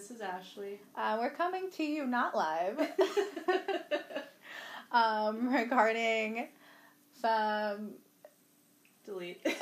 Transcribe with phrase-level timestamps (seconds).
[0.00, 0.80] this is Ashley.
[0.96, 2.80] Uh, we're coming to you not live.
[4.92, 6.48] um, regarding
[7.20, 7.90] some.
[9.04, 9.44] Delete.
[9.44, 9.60] this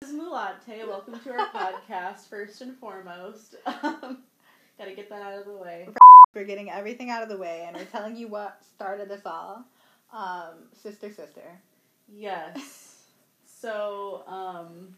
[0.00, 0.88] is Mulatte.
[0.88, 3.56] Welcome to our podcast, first and foremost.
[3.66, 4.22] Um,
[4.78, 5.90] gotta get that out of the way.
[6.34, 9.66] We're getting everything out of the way, and we're telling you what started this all.
[10.14, 11.60] Um, sister, sister.
[12.08, 13.02] Yes.
[13.44, 14.96] So, um.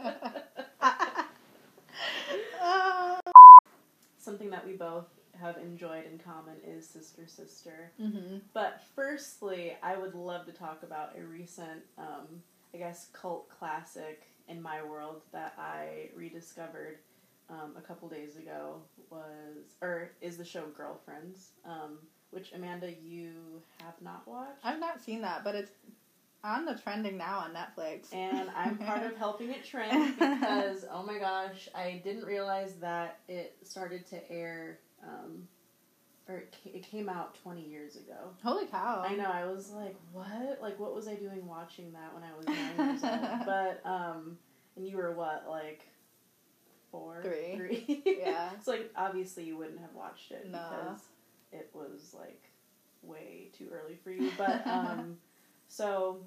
[4.18, 5.06] Something that we both
[5.40, 7.92] have enjoyed in common is Sister Sister.
[8.00, 8.38] mm-hmm.
[8.52, 12.42] But firstly, I would love to talk about a recent, um,
[12.74, 16.98] I guess, cult classic in my world that I rediscovered
[17.48, 21.98] um, a couple days ago was, or is the show Girlfriends, um,
[22.30, 24.60] which Amanda, you have not watched.
[24.62, 25.72] I've not seen that, but it's
[26.42, 28.12] on the trending now on Netflix.
[28.14, 33.18] and I'm part of helping it trend because oh my gosh, I didn't realize that
[33.28, 35.46] it started to air, um,
[36.28, 38.30] or it, ca- it came out 20 years ago.
[38.42, 39.02] Holy cow!
[39.06, 39.30] I know.
[39.30, 40.58] I was like, what?
[40.62, 43.20] Like, what was I doing watching that when I was nine years old?
[43.46, 44.38] But um,
[44.76, 45.82] and you were what, like
[46.90, 47.56] four, Three.
[47.56, 48.02] three?
[48.20, 48.50] Yeah.
[48.62, 50.58] so like, obviously, you wouldn't have watched it No.
[50.58, 51.00] because
[51.52, 52.42] it was like
[53.02, 54.30] way too early for you.
[54.38, 55.16] But um,
[55.70, 56.18] so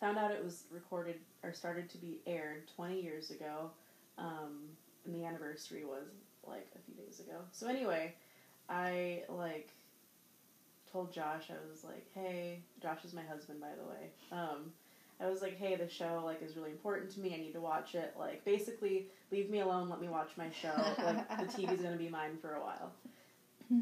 [0.00, 3.70] found out it was recorded or started to be aired twenty years ago,
[4.18, 4.58] um,
[5.06, 6.08] and the anniversary was
[6.46, 7.38] like a few days ago.
[7.52, 8.14] So anyway,
[8.68, 9.68] I like
[10.90, 14.72] told Josh I was like, "Hey, Josh is my husband, by the way." Um,
[15.20, 17.32] I was like, "Hey, the show like is really important to me.
[17.32, 18.12] I need to watch it.
[18.18, 19.88] Like, basically, leave me alone.
[19.88, 20.74] Let me watch my show.
[20.98, 22.90] Like, the TV's gonna be mine for a while."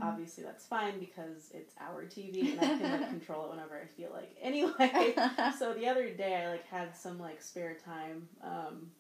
[0.03, 3.87] Obviously, that's fine because it's our TV and I can like control it whenever I
[3.87, 4.37] feel like.
[4.41, 5.15] Anyway,
[5.59, 8.29] so the other day I like had some like spare time.
[8.43, 8.91] Um,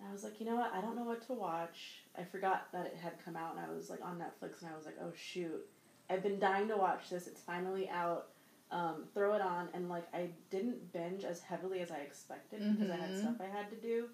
[0.00, 0.72] and I was like, you know what?
[0.74, 2.04] I don't know what to watch.
[2.18, 4.76] I forgot that it had come out, and I was like on Netflix, and I
[4.76, 5.60] was like, oh shoot,
[6.08, 7.26] I've been dying to watch this.
[7.26, 8.28] It's finally out.
[8.72, 12.88] Um, throw it on, and like I didn't binge as heavily as I expected because
[12.90, 13.18] I had Mhm.
[13.18, 14.08] stuff I had to do.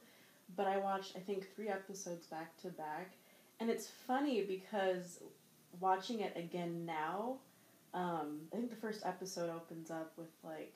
[0.56, 3.12] But I watched, I think, three episodes back to back,
[3.60, 5.20] and it's funny because
[5.80, 7.36] watching it again now,
[7.94, 10.72] um, I think the first episode opens up with like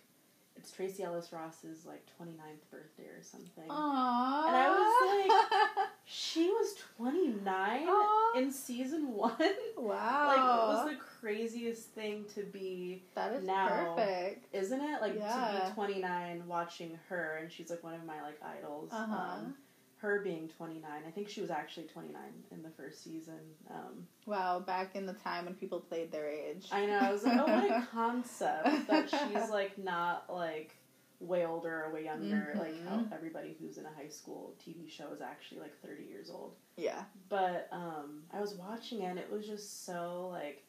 [0.56, 3.64] it's Tracee Ellis Ross's like 29th birthday or something.
[3.68, 4.46] Aww.
[4.48, 5.30] And I was
[5.78, 8.38] like, She was 29 Aw.
[8.38, 9.32] in season 1.
[9.78, 10.26] wow.
[10.26, 14.54] Like it was the craziest thing to be, that is now- perfect.
[14.54, 15.00] isn't it?
[15.00, 18.90] Like to be 29 watching her and she's like one of my like idols.
[18.92, 19.14] Uh-huh.
[19.38, 19.54] Um,
[20.00, 20.82] her being 29.
[21.06, 22.20] I think she was actually 29
[22.52, 23.38] in the first season.
[23.70, 26.68] Um, Wow, back in the time when people played their age.
[26.72, 26.98] I know.
[26.98, 30.74] I was like, oh, what a concept that she's like not like
[31.20, 32.54] way older or way younger.
[32.58, 36.30] Like how everybody who's in a high school TV show is actually like thirty years
[36.30, 36.54] old.
[36.76, 37.02] yeah.
[37.28, 39.06] But um, I was watching it.
[39.06, 40.64] and It was just so like.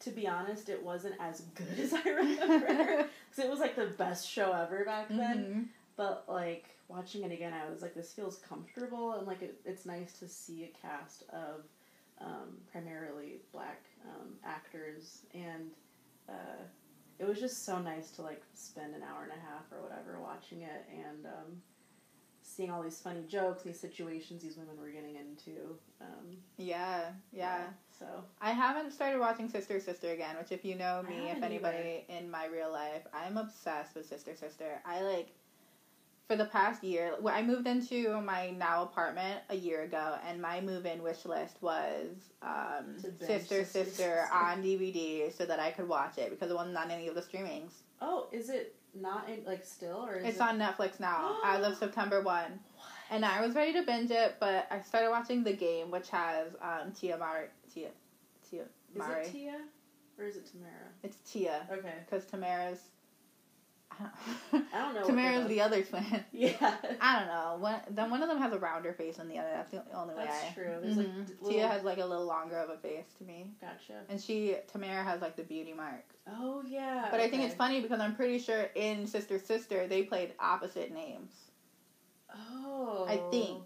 [0.00, 2.66] To be honest, it wasn't as good as I remember
[3.30, 5.70] because it was like the best show ever back then.
[5.96, 9.86] But like watching it again, I was like, this feels comfortable and like it, it's
[9.86, 11.64] nice to see a cast of
[12.20, 15.70] um, primarily black um, actors, and
[16.28, 16.62] uh,
[17.18, 20.20] it was just so nice to like spend an hour and a half or whatever
[20.20, 21.60] watching it and um,
[22.42, 25.76] seeing all these funny jokes, these situations these women were getting into.
[26.00, 27.64] Um, Yeah, yeah.
[27.98, 28.06] So
[28.40, 32.30] I haven't started watching Sister Sister again, which if you know me, if anybody in
[32.30, 34.80] my real life, I'm obsessed with Sister Sister.
[34.84, 35.28] I like
[36.26, 40.40] for the past year, well, I moved into my now apartment a year ago, and
[40.40, 42.06] my move-in wish list was
[42.42, 46.76] um, Sister, Sister, Sister on DVD so that I could watch it because it wasn't
[46.76, 47.72] on any of the streamings.
[48.00, 50.42] oh, is it not in, like still or is It's it?
[50.42, 52.58] on Netflix now as of September one.
[53.10, 56.48] And I was ready to binge it, but I started watching The Game, which has
[56.62, 57.46] um, Tia Mowry.
[57.72, 57.88] Tia,
[58.48, 58.62] Tia
[58.94, 59.60] Is it Tia
[60.18, 60.88] or is it Tamera?
[61.02, 62.80] It's Tia Okay, because Tamera's.
[64.52, 65.02] I don't know.
[65.06, 66.24] Tamera's the other twin.
[66.32, 66.74] Yeah.
[67.00, 67.56] I don't know.
[67.60, 69.50] One, then one of them has a rounder face than the other.
[69.54, 70.24] That's the only way.
[70.26, 70.76] That's I, true.
[70.82, 74.00] There's like d- Tia has like a little longer of a face to me, Gotcha.
[74.08, 76.04] and she Tamera has like the beauty mark.
[76.28, 77.08] Oh yeah.
[77.10, 80.92] But I think it's funny because I'm pretty sure in Sister Sister they played opposite
[80.92, 81.32] names.
[82.34, 83.06] Oh.
[83.08, 83.62] I think.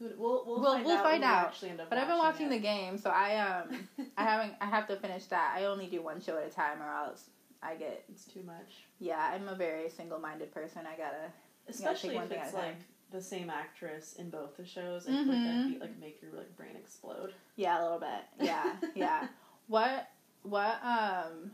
[0.00, 1.46] Who, we'll we'll, We'll- find we'll out find out.
[1.48, 2.50] Actually end up But I've been watching it.
[2.50, 5.54] the game, so I um I haven't I have to finish that.
[5.56, 7.24] I only do one show at a time, or else
[7.62, 9.30] I get It's too much, yeah.
[9.34, 10.82] I'm a very single minded person.
[10.86, 11.32] I gotta
[11.68, 12.76] especially one if it's like
[13.10, 15.06] the same actress in both the shows.
[15.08, 15.26] I Mhm.
[15.26, 17.34] that'd be, like make your like brain explode.
[17.56, 19.28] yeah a little bit yeah yeah.
[19.66, 20.08] What
[20.42, 21.50] what um.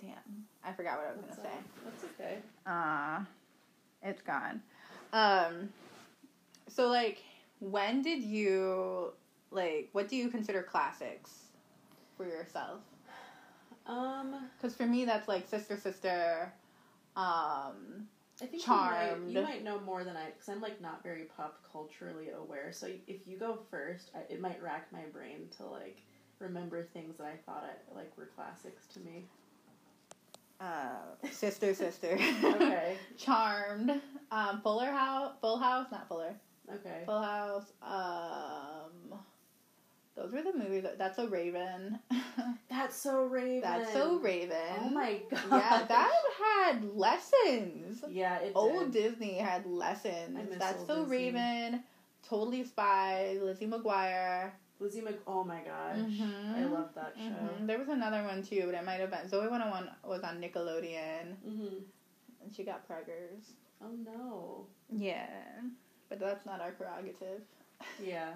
[0.00, 1.54] Damn, I forgot what I was That's, gonna say.
[1.84, 2.38] that's okay.
[2.66, 3.20] Uh,
[4.02, 4.60] it's gone.
[5.12, 5.68] Um,
[6.68, 7.22] so like,
[7.60, 9.12] when did you
[9.52, 9.90] like?
[9.92, 11.30] What do you consider classics
[12.16, 12.80] for yourself?
[13.86, 16.52] Um, Because for me, that's like Sister Sister.
[17.16, 18.06] Um,
[18.40, 19.28] I think Charmed.
[19.28, 22.30] You might, you might know more than I, because I'm like not very pop culturally
[22.30, 22.72] aware.
[22.72, 25.98] So if you go first, I, it might rack my brain to like
[26.38, 29.24] remember things that I thought I, like were classics to me.
[30.60, 32.18] uh, Sister Sister.
[32.44, 32.96] Okay.
[33.18, 34.00] Charmed.
[34.30, 35.32] Um, Fuller House.
[35.40, 36.34] Full House, not Fuller.
[36.72, 37.02] Okay.
[37.04, 37.72] Full House.
[37.82, 39.18] Um,
[40.16, 40.84] those were the movies.
[40.98, 41.98] That's a Raven.
[42.70, 43.60] That's so Raven.
[43.62, 44.56] that's so Raven.
[44.80, 45.40] Oh my god.
[45.50, 46.12] Yeah, that
[46.66, 48.02] had lessons.
[48.08, 49.10] Yeah, it Old did.
[49.10, 50.36] Disney had lessons.
[50.38, 51.16] I miss That's so Disney.
[51.32, 51.82] Raven.
[52.28, 53.40] Totally Spies.
[53.42, 54.52] Lizzie McGuire.
[54.80, 55.20] Lizzie Mc.
[55.28, 56.56] Oh my gosh, Mhm.
[56.56, 57.22] I love that show.
[57.22, 57.66] Mhm.
[57.68, 61.36] There was another one too, but it might have been Zoey 101 was on Nickelodeon,
[61.44, 61.78] hmm
[62.42, 63.52] and she got preggers.
[63.80, 64.66] Oh no.
[64.90, 65.28] Yeah,
[66.08, 67.42] but that's not our prerogative.
[68.02, 68.32] Yeah.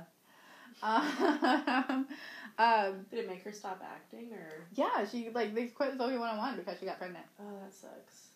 [0.83, 2.07] Um,
[2.59, 4.67] um, Did it make her stop acting or?
[4.75, 7.25] yeah, she like they quit Zoey 101 because she got pregnant.
[7.41, 8.29] Oh, that sucks.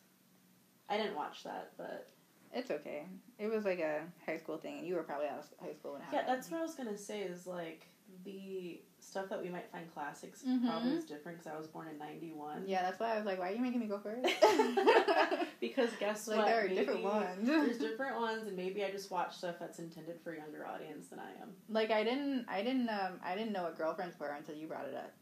[0.89, 2.09] I didn't watch that, but
[2.53, 3.05] It's okay.
[3.39, 5.93] It was like a high school thing, and you were probably out of high school
[5.93, 7.21] when it yeah, that's what I was gonna say.
[7.21, 7.87] Is like
[8.25, 10.67] the stuff that we might find classics Mhm.
[10.67, 12.65] probably is different because I was born in '91.
[12.67, 14.29] Yeah, that's why I was like, why are you making me go first?
[15.61, 16.47] because guess like what?
[16.47, 17.47] there are Maybe different ones.
[17.47, 21.09] There's different ones, and maybe I just watch stuff that's intended for a younger audience
[21.09, 21.51] than I am.
[21.69, 24.87] like I didn't, I didn't, um, I didn't know what girlfriends were until you brought
[24.87, 25.13] it up.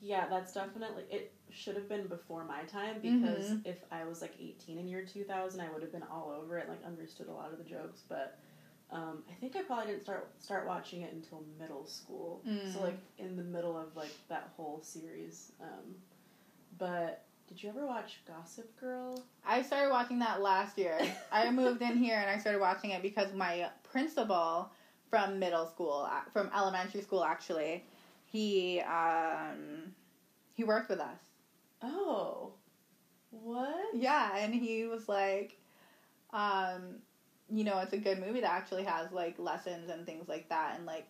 [0.00, 1.32] Yeah, that's definitely it.
[1.50, 3.62] Should have been before my time because Mhm.
[3.66, 6.68] if I was like 18 in year 2000, I would have been all over it,
[6.68, 8.02] like understood a lot of the jokes.
[8.08, 8.38] But
[8.90, 12.42] um, I think I probably didn't start start watching it until middle school.
[12.48, 12.72] Mm.
[12.72, 15.52] So like in the middle of like that whole series.
[15.60, 15.94] Um,
[16.78, 19.22] but did you ever watch Gossip Girl?
[19.46, 20.98] I started watching that last year.
[21.32, 24.70] I moved in here and I started watching it because my principal
[25.10, 27.84] from middle school, uh, from elementary school actually,
[28.24, 29.92] he um,
[30.54, 31.18] he worked with us.
[31.82, 32.52] Oh,
[33.30, 33.84] what?
[33.94, 35.58] Yeah, and he was like,
[36.32, 36.96] um,
[37.50, 40.74] you know, it's a good movie that actually has like lessons and things like that,
[40.76, 41.06] and like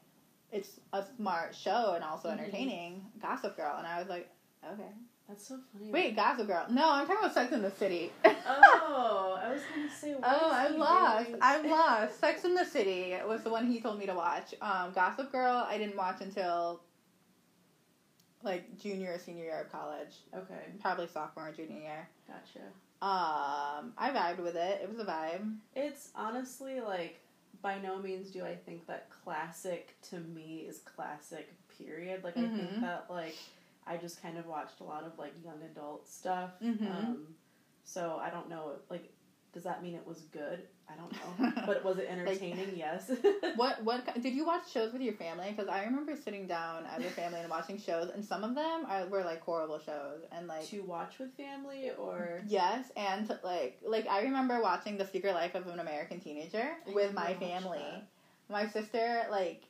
[0.53, 2.39] it's a smart show and also Mhm.
[2.39, 3.05] entertaining.
[3.21, 4.29] Gossip Girl, and I was like,
[4.65, 4.91] okay.
[5.29, 5.91] That's so funny.
[5.91, 6.67] Wait, Gossip Girl?
[6.69, 8.13] No, I'm talking about Sex in the City.
[8.25, 10.13] Oh, I was gonna say.
[10.15, 11.27] What Oh, I'm lost.
[11.27, 11.39] doing?
[11.41, 12.21] I'm lost.
[12.21, 14.55] Sex in the City was the one he told me to watch.
[14.61, 16.83] Um, Gossip Girl, I didn't watch until
[18.43, 22.09] like junior or senior year of college, Okay, probably sophomore or junior year.
[22.29, 22.67] gotcha.
[23.03, 24.81] Um, I vibed with it.
[24.83, 25.57] It was a vibe.
[25.75, 27.21] It's honestly like
[27.63, 31.53] by no means do I think that classic to me is classic.
[31.79, 32.25] Period.
[32.25, 32.57] Like I Mhm.
[32.57, 33.37] think that like
[33.87, 36.53] I just kind of watched a lot of like young adult stuff.
[36.63, 36.87] Mhm.
[36.87, 37.35] Um,
[37.85, 38.77] so I don't know.
[38.89, 39.13] Like,
[39.55, 40.61] does that mean it was good?
[40.91, 41.63] I don't know.
[41.67, 42.73] but was it entertaining?
[42.77, 43.11] yes.
[43.57, 45.47] What what did you watch shows with your family?
[45.51, 48.85] Because I remember sitting down as a family and watching shows, and some of them
[48.89, 53.79] are, were like horrible shows, and like to watch with family or yes, and like
[53.87, 57.79] like I remember watching The Secret Life of an American Teenager I with my family.
[57.79, 58.09] that.
[58.51, 59.63] My sister like,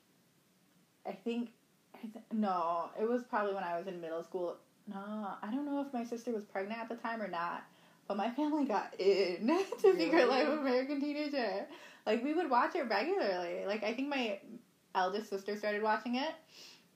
[1.06, 1.50] I think,
[1.94, 4.56] I th- no, it was probably when I was in middle school.
[4.86, 7.64] No, I don't know if my sister was pregnant at the time or not.
[8.06, 9.46] But my family got in
[9.80, 10.28] to Secret Really?
[10.28, 11.66] Life of American Teenager.
[12.06, 13.64] Like we would watch it regularly.
[13.66, 14.40] Like I think my
[14.94, 16.34] eldest sister started watching it,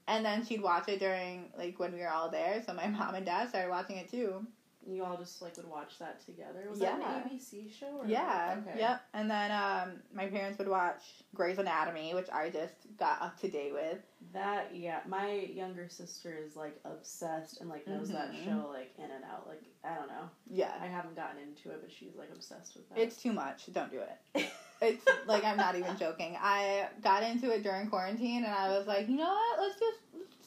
[0.07, 2.63] and then she'd watch it during like when we were all there.
[2.65, 4.47] So my mom and dad started watching it too.
[4.95, 6.65] You all just like would watch that together?
[6.71, 6.97] Was Yeah.
[6.99, 7.99] that an ABC show?
[8.01, 8.57] Or Yeah.
[8.67, 8.79] Okay.
[8.79, 9.01] Yep.
[9.15, 11.03] And then um, my parents would watch
[11.35, 13.99] Grey's Anatomy, which I just got up to date with.
[14.33, 18.45] That yeah, my younger sister is like obsessed and like knows that Mhm.
[18.45, 19.47] show like in and out.
[19.47, 20.73] Like I don't know, Yeah.
[20.81, 22.99] I haven't gotten into it, but she's like obsessed with that.
[22.99, 23.73] It's too much.
[23.73, 24.47] Don't do it.
[24.81, 26.37] It's like I'm not even joking.
[26.41, 29.61] I got into it during quarantine, and I was like, you know what?
[29.61, 29.99] Let's just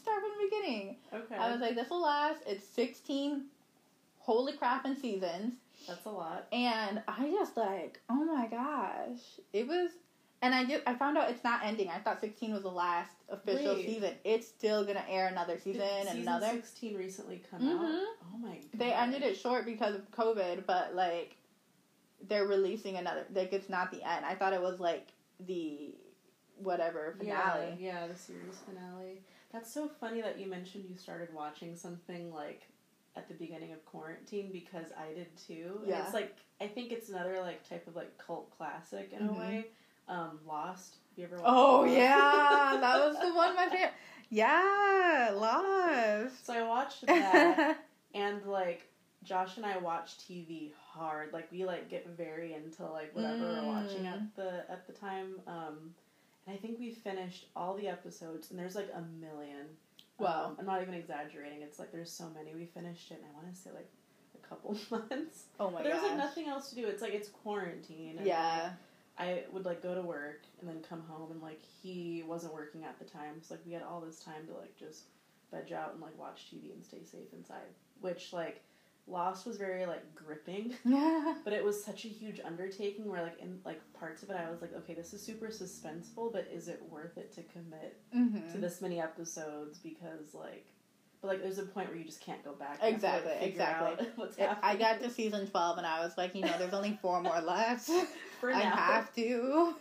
[0.01, 0.95] start from the beginning.
[1.13, 1.35] okay.
[1.35, 2.39] I was like, this will last.
[2.47, 3.43] It's 16
[4.21, 5.53] holy crap in seasons.
[5.87, 6.47] That's a lot.
[6.53, 9.19] And I just like, oh my gosh.
[9.53, 9.91] It was
[10.43, 11.89] and I did I found out it's not ending.
[11.89, 13.85] I thought 16 was the last official Wait.
[13.87, 14.13] season.
[14.23, 16.47] It's still going to air another season and season another.
[16.51, 17.95] sixteen recently come Mhm.
[18.01, 18.07] out.
[18.33, 18.65] Oh my god.
[18.75, 21.35] They ended it short because of COVID, but like
[22.27, 24.25] they're releasing another like it's not the end.
[24.25, 25.07] I thought it was like
[25.47, 25.95] the
[26.57, 27.75] whatever finale.
[27.79, 29.21] Yeah, yeah, the series finale.
[29.51, 32.67] That's so funny that you mentioned you started watching something like
[33.15, 35.79] at the beginning of quarantine because I did too.
[35.81, 36.03] And Yeah.
[36.03, 39.35] it's like I think it's another like type of like cult classic in Mhm.
[39.35, 39.65] a way.
[40.07, 40.97] Um, Lost.
[41.09, 41.93] Have you ever watched Oh Lost?
[41.93, 43.93] yeah, that was the one my favorite.
[44.29, 46.45] Yeah, Lost.
[46.45, 47.77] So I watched that
[48.13, 48.87] and like
[49.23, 51.31] Josh and I watch TV hard.
[51.33, 54.13] Like we like get very into like whatever we're watching Mm.
[54.13, 55.39] at the at the time.
[55.47, 55.93] Um,
[56.47, 59.67] and I think we finished all the episodes, and there's like a million.
[60.21, 60.45] Wow.
[60.47, 61.61] Um, I'm not even exaggerating.
[61.61, 62.53] It's like there's so many.
[62.53, 63.89] We finished it, and I want to say like
[64.35, 65.45] a couple months.
[65.59, 65.85] Oh my god.
[65.85, 66.87] There's like nothing else to do.
[66.87, 68.19] It's like it's quarantine.
[68.23, 68.71] Yeah.
[69.19, 72.53] like, I would like go to work and then come home, and like he wasn't
[72.53, 75.03] working at the time, so like we had all this time to like just
[75.51, 77.67] veg out and like watch TV and stay safe inside.
[77.99, 78.61] Which like
[79.07, 81.35] Lost was very like gripping, Yeah.
[81.43, 84.49] but it was such a huge undertaking where like in like parts of it I
[84.49, 88.51] was like, okay, this is super suspenseful, but is it worth it to commit Mm-hmm.
[88.53, 90.65] to this many episodes because like.
[91.21, 92.79] But like, there's a point where you just can't go back.
[92.79, 94.07] Have to, like, Exactly, exactly.
[94.15, 94.63] What's It- happening?
[94.63, 97.39] I got to season 12 and I was like, you know, there's only four more
[97.41, 97.91] left.
[98.39, 99.75] For I have to.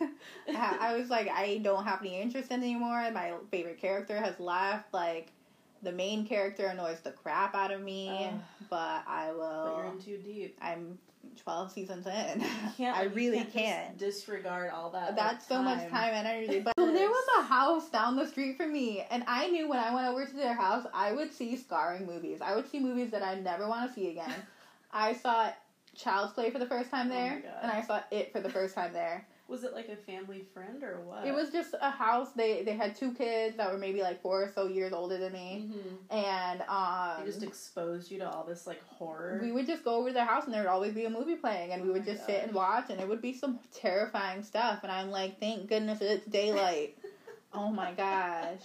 [0.50, 3.10] I I was like, I don't have any interest in it anymore.
[3.12, 4.92] My favorite character has left.
[4.92, 5.32] Like,
[5.82, 8.40] the main character annoys the crap out of me, Ugh.
[8.68, 9.36] but I But
[9.76, 9.92] you're will.
[9.92, 10.56] in too deep.
[10.60, 10.98] I'm
[11.42, 12.44] 12 seasons in.
[12.86, 13.52] I really can't.
[13.52, 13.98] can't.
[13.98, 15.16] disregard all that.
[15.16, 16.60] That's so much time and energy.
[16.64, 19.78] But so there was a house down the street from me, and I knew when
[19.78, 22.40] I went over to their house, I would see scarring movies.
[22.42, 24.34] I would see movies that I never want to see again.
[24.92, 25.50] I saw
[25.94, 27.52] Child's Play for the first time Oh there, God.
[27.62, 29.26] and I saw It for the first time there.
[29.50, 31.26] Was it like a family friend or what?
[31.26, 32.28] It was just a house.
[32.32, 35.32] They they had two kids that were maybe like four or so years older than
[35.32, 39.38] me, hmm and um, They just exposed you to all this like horror.
[39.42, 41.34] we would just go over to their house and there would always be a movie
[41.36, 44.42] playing and we Oh would just sit and watch and it would be some terrifying
[44.42, 46.96] stuff and I'm like, thank goodness it's daylight.
[47.52, 48.62] oh my gosh.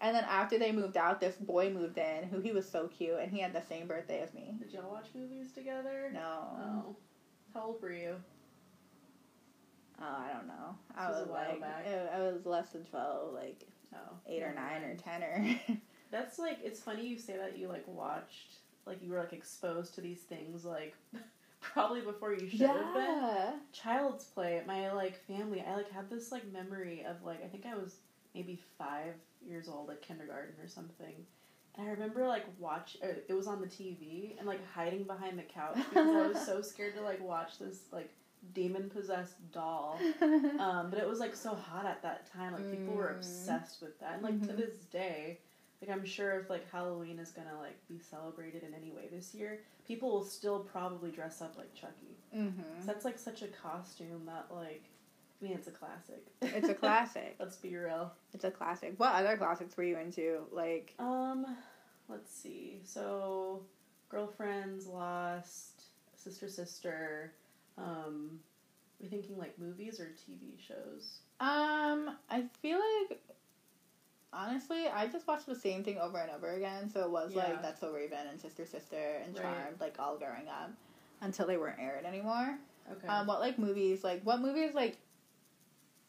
[0.00, 3.18] And then after they moved out, this boy moved in who he was so cute
[3.20, 4.54] and he had the same birthday as me.
[4.58, 6.10] Did y'all watch movies together?
[6.12, 6.20] No.
[6.60, 6.96] Oh.
[7.54, 8.16] How old were you?
[10.00, 10.76] Oh, I don't know.
[10.96, 11.86] I was was like, back.
[11.86, 14.16] I was less than 12, like Oh.
[14.26, 15.60] 8 or 9 or 10 or.
[16.10, 19.94] That's like it's funny you say that you like watched like you were like exposed
[19.94, 20.94] to these things like
[21.60, 23.60] probably before you should have been.
[23.72, 27.66] Child's Play, my like family, I like had this like memory of like I think
[27.66, 27.96] I was
[28.34, 31.14] maybe five years old at kindergarten or something,
[31.76, 35.38] and I remember like watch uh, it was on the TV and like hiding behind
[35.38, 38.10] the couch because I was so scared to like watch this like
[38.54, 39.98] demon possessed doll.
[40.58, 43.16] Um, but it was like so hot at that time, like people were Mm.
[43.18, 44.56] obsessed with that, and like to Mhm.
[44.56, 45.38] this day.
[45.82, 49.34] Like I'm sure if like Halloween is gonna like be celebrated in any way this
[49.34, 52.16] year, people will still probably dress up like Chucky.
[52.32, 52.48] hmm
[52.80, 54.84] So that's like such a costume that like
[55.40, 56.26] I mean it's a classic.
[56.40, 57.36] It's a classic.
[57.38, 58.10] Let's be real.
[58.32, 58.94] It's a classic.
[58.96, 60.46] What other classics were you into?
[60.50, 61.46] Like, Um
[62.08, 62.80] let's see.
[62.84, 63.62] So
[64.08, 65.82] Girlfriends, Lost,
[66.14, 67.34] Sister Sister,
[67.78, 68.40] um
[69.00, 71.20] we thinking like movies or TV shows?
[71.40, 73.20] um, I feel like
[74.32, 76.90] honestly, I just watched the same thing over and over again.
[76.90, 77.42] So it was Yeah.
[77.42, 79.44] like That's So Raven and Sister Sister and Right.
[79.44, 80.70] Charmed, like all growing up
[81.20, 82.58] until they weren't aired anymore.
[82.92, 83.08] Okay.
[83.08, 84.02] Um, what like movies?
[84.04, 84.96] Like what movies like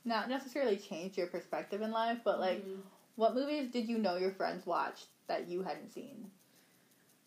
[0.05, 2.81] not necessarily changed your perspective in life, but like Mhm.
[3.15, 6.31] what movies did you know your friends watched that you hadn't seen?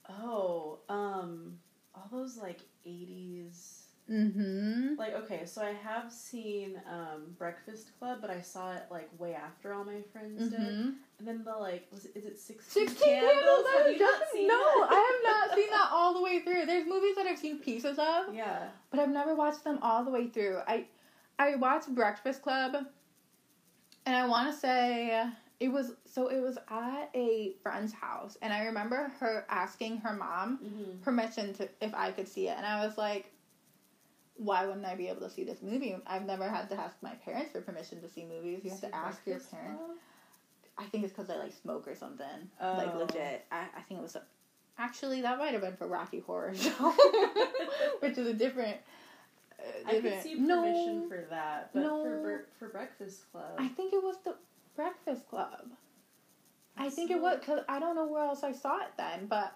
[0.08, 1.58] Oh, um
[1.94, 3.79] all those like 80s
[4.10, 4.94] Mm-hmm.
[4.98, 9.34] like okay, so I have seen um Breakfast Club, but I saw it like way
[9.34, 10.58] after all my friends did.
[10.58, 10.88] Mm-hmm.
[11.18, 13.66] And then the like was it, is it 16, Sixteen candles.
[13.76, 14.88] Have I you not seen no, it?
[14.90, 16.66] I have not seen that all the way through.
[16.66, 18.68] There's movies that I've seen pieces of, Yeah.
[18.90, 20.58] but I've never watched them all the way through.
[20.66, 20.86] I
[21.38, 22.74] I watched Breakfast Club,
[24.06, 25.24] and I want to say
[25.60, 30.14] it was so it was at a friend's house, and I remember her asking her
[30.14, 31.02] mom Mm-hmm.
[31.02, 33.32] permission to if I could see it, and I was like.
[34.42, 35.94] Why wouldn't I be able to see this movie?
[36.06, 38.60] I've never had to ask my parents for permission to see movies.
[38.64, 39.82] You have to ask your parents.
[40.78, 42.26] I think it's because I like smoke or something.
[42.58, 42.98] Like Oh.
[43.00, 43.44] legit.
[43.52, 44.16] I, I think it was.
[44.16, 44.22] A,
[44.78, 46.70] actually, that might have been for Rocky Horror Show,
[48.00, 48.78] which is a different.
[49.58, 52.02] Uh, I could different- see permission no, for that, but No.
[52.02, 54.36] for for Breakfast Club, I think it was the
[54.74, 55.68] Breakfast Club.
[56.78, 59.52] I think it was because I don't know where else I saw it then, but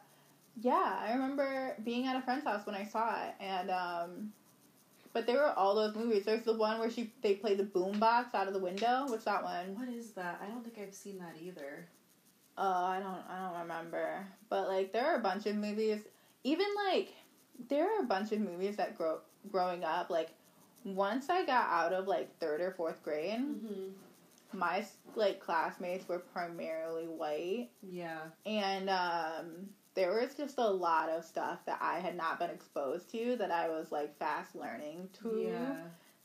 [0.61, 4.33] yeah, I remember being at a friend's house when I saw it, and um,
[5.15, 6.25] but there were all those movies.
[6.27, 9.07] There's the one where she they play the boombox out of the window.
[9.09, 9.75] What's that one?
[9.77, 10.41] What is that?
[10.45, 11.87] I don't think I've seen that either.
[12.59, 14.27] Oh, I don't I don't remember.
[14.51, 16.01] But like there are a bunch of movies
[16.45, 17.15] even like
[17.71, 19.19] there are a bunch of movies that grow
[19.51, 20.31] growing up like
[20.85, 24.59] once I got out of like 3rd or 4th grade, Mm-hmm.
[24.59, 28.19] my like classmates were primarily white Yeah.
[28.45, 33.11] and um there was just a lot of stuff that I had not been exposed
[33.13, 35.75] to that I was like fast learning to Yeah.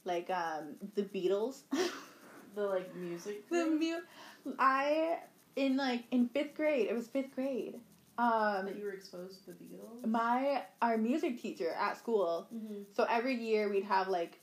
[0.05, 1.61] like um the Beatles
[2.55, 3.47] The like music.
[3.49, 5.19] the mu- I
[5.55, 6.87] in like in fifth grade.
[6.89, 7.75] It was fifth grade.
[8.17, 10.05] Um, that you were exposed to the Beatles.
[10.05, 12.47] my our music teacher at school.
[12.53, 12.81] mm-hmm.
[12.91, 14.39] So every year we'd have like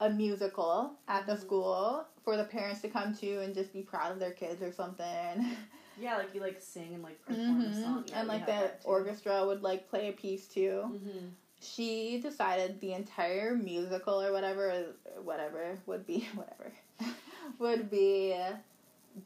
[0.00, 1.40] a musical at the Mhm.
[1.40, 4.72] school for the parents to come to and just be proud of their kids or
[4.72, 5.46] something.
[6.00, 7.82] Yeah, like you like sing and like perform a Mhm.
[7.82, 8.04] song.
[8.08, 10.82] Yeah, and like the that, orchestra would like play a piece too.
[10.86, 11.26] Mm-hmm.
[11.60, 14.86] She decided the entire musical or whatever,
[15.22, 16.72] whatever would be whatever
[17.58, 18.34] would be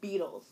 [0.01, 0.43] Beatles,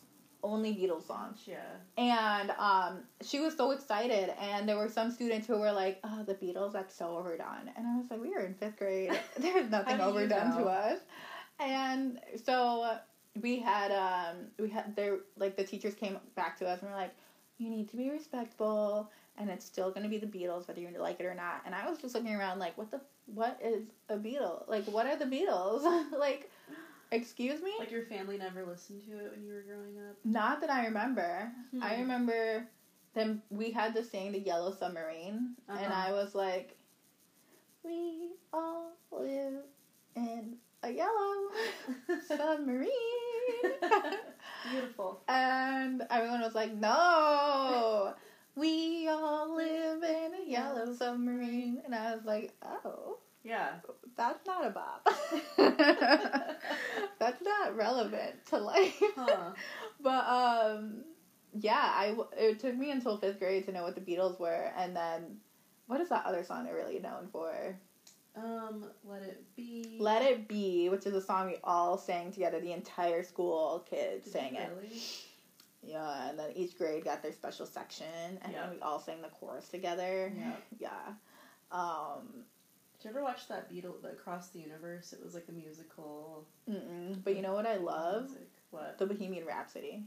[0.41, 1.39] only Beatles songs.
[1.45, 1.57] Yeah.
[1.97, 6.23] And um, she was so excited, and there were some students who were like, "Oh,
[6.23, 9.11] the Beatles, that's so overdone." And I was like, "We were in fifth grade.
[9.37, 10.99] There's nothing do you overdone to us."
[11.59, 12.97] And so
[13.41, 16.97] we had um, we had there like the teachers came back to us and were
[16.97, 17.13] like,
[17.57, 21.19] "You need to be respectful." And it's still gonna be the Beatles, whether you like
[21.19, 21.61] it or not.
[21.65, 24.65] And I was just looking around, like, what the, what is a Beatle?
[24.67, 25.83] Like, what are the Beatles?
[26.17, 26.49] like,
[27.11, 27.73] excuse me?
[27.77, 30.15] Like your family never listened to it when you were growing up.
[30.23, 31.51] Not that I remember.
[31.81, 32.01] I Hmm.
[32.01, 32.67] remember
[33.13, 33.41] them.
[33.49, 36.07] We had to sing the Yellow Submarine, and Uh-huh.
[36.09, 36.77] I was like,
[37.83, 39.63] "We all live
[40.15, 41.49] in a yellow
[42.27, 42.89] submarine,"
[44.71, 45.21] Beautiful.
[45.27, 48.13] and everyone was like, "No."
[48.57, 53.73] We all live in a yellow submarine, and I was like, "Oh, Yeah.
[54.15, 55.09] that's not a bop.
[57.19, 59.51] that's not relevant to life." Huh.
[60.01, 61.03] But um,
[61.53, 64.95] yeah, I, it took me until fifth grade to know what the Beatles were, and
[64.95, 65.37] then
[65.87, 67.77] what is that other song they're really known for?
[68.35, 69.97] Um, let it be.
[69.99, 72.59] "Let It Be," which is a song we all sang together.
[72.59, 74.69] The entire school kids Did sang it.
[74.75, 75.01] Really?
[75.81, 78.61] Yeah, and then each grade got their special section, and Yeah.
[78.67, 80.33] then we all sang the chorus together.
[80.35, 80.55] Yeah.
[80.79, 81.13] Yeah.
[81.71, 82.45] Um,
[82.97, 85.13] Did you ever watch that Beatles, the Across the Universe?
[85.13, 86.45] It was like a musical.
[86.67, 87.23] mm-mm.
[87.23, 88.23] but you know what I love?
[88.29, 88.49] music.
[88.71, 88.97] What?
[88.97, 90.03] The Bohemian Rhapsody.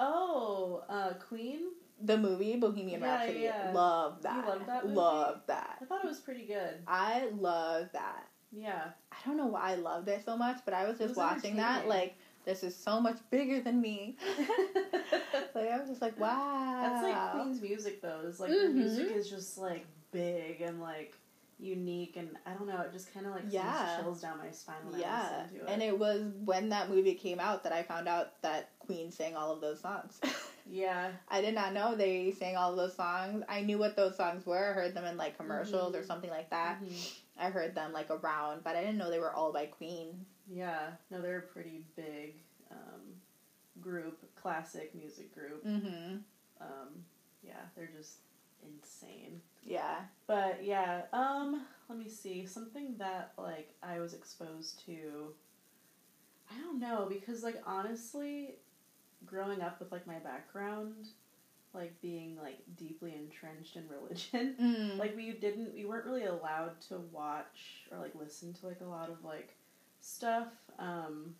[0.00, 1.70] Oh, uh, Queen.
[2.02, 3.40] The movie Bohemian Yeah, Rhapsody.
[3.40, 3.70] yeah.
[3.74, 4.46] Love that.
[4.46, 4.96] love that movie?
[4.96, 5.78] Love that.
[5.80, 6.74] I thought it was pretty good.
[6.86, 8.28] I love that.
[8.52, 8.84] Yeah.
[9.12, 11.56] I don't know why I loved it so much, but I was just was watching
[11.56, 14.16] that like this is so much bigger than me.
[15.54, 16.80] like I was just like, wow.
[16.82, 18.20] That's like Queen's music though.
[18.28, 18.62] It's like Mhm.
[18.62, 21.14] the music is just like big and like
[21.58, 22.80] unique and I don't know.
[22.82, 23.98] It just kind of like Yeah.
[24.00, 25.70] chills down my spine when I yeah, listen to it.
[25.72, 29.34] and it was when that movie came out that I found out that Queen sang
[29.34, 30.20] all of those songs.
[30.68, 31.10] yeah.
[31.28, 33.42] I did not know they sang all those songs.
[33.48, 34.70] I knew what those songs were.
[34.70, 36.06] I heard them in like commercials or Mhm.
[36.06, 36.80] something like that.
[36.82, 37.12] Mhm.
[37.38, 40.24] I heard them like around, but I didn't know they were all by Queen.
[40.48, 40.92] Yeah.
[41.10, 42.34] No, they're a pretty big
[42.70, 43.20] um,
[43.80, 45.64] group, classic music group.
[45.64, 46.16] Mm-hmm.
[46.60, 47.04] Um,
[47.42, 48.18] yeah, they're just
[48.62, 49.40] insane.
[49.62, 50.04] Yeah.
[50.26, 52.44] But yeah, um, let me see.
[52.46, 55.34] Something that like I was exposed to
[56.50, 58.56] I don't know, because like honestly,
[59.24, 61.08] growing up with like my background,
[61.74, 64.98] like being like deeply entrenched in religion, Mm.
[64.98, 68.84] like we didn't we weren't really allowed to watch or like listen to like a
[68.84, 69.56] lot of like
[70.00, 70.48] stuff.
[70.78, 71.34] Um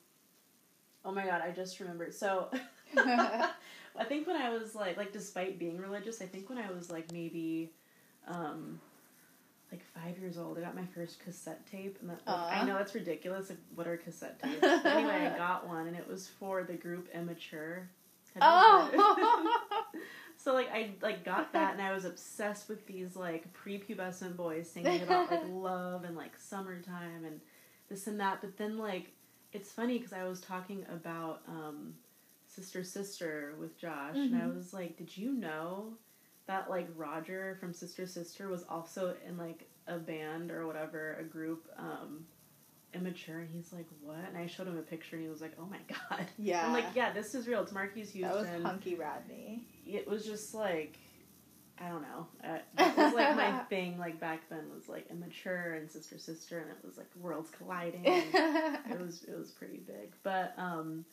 [1.04, 2.12] Oh my god, I just remembered.
[2.12, 2.48] So
[2.96, 6.90] I think when I was like like despite being religious, I think when I was
[6.90, 7.70] like maybe
[8.26, 8.80] um
[9.72, 12.78] like five years old, I got my first cassette tape, and that like, I know
[12.78, 13.48] that's ridiculous.
[13.50, 14.60] Like, what are cassette tapes?
[14.60, 17.88] But anyway, I got one, and it was for the group Immature.
[18.34, 19.00] Have you heard it?
[19.00, 19.92] oh.
[20.36, 24.70] so like I like got that, and I was obsessed with these like prepubescent boys
[24.70, 27.40] singing about like love and like summertime and
[27.88, 28.40] this and that.
[28.40, 29.12] But then like
[29.52, 31.94] it's funny because I was talking about um,
[32.46, 34.54] Sister Sister with Josh, and I Mhm.
[34.56, 35.94] was like, "Did you know
[36.46, 41.24] that like Roger from Sister Sister was also in like a band or whatever, a
[41.24, 42.24] group, um,
[42.94, 45.52] immature?" And he's like, "What?" And I showed him a picture, and he was like,
[45.60, 45.78] "Oh my
[46.10, 46.66] god." yeah.
[46.66, 47.62] I'm like, "Yeah, this is real.
[47.62, 49.64] It's Marques Houston." that was Hunky Rodney.
[49.86, 50.98] it was just like
[51.78, 52.26] I don't know.
[52.42, 53.98] Uh, that was like my thing.
[53.98, 58.02] Like back then was like immature and sister sister, and it was like worlds colliding.
[58.04, 61.04] it was it was pretty big, but um,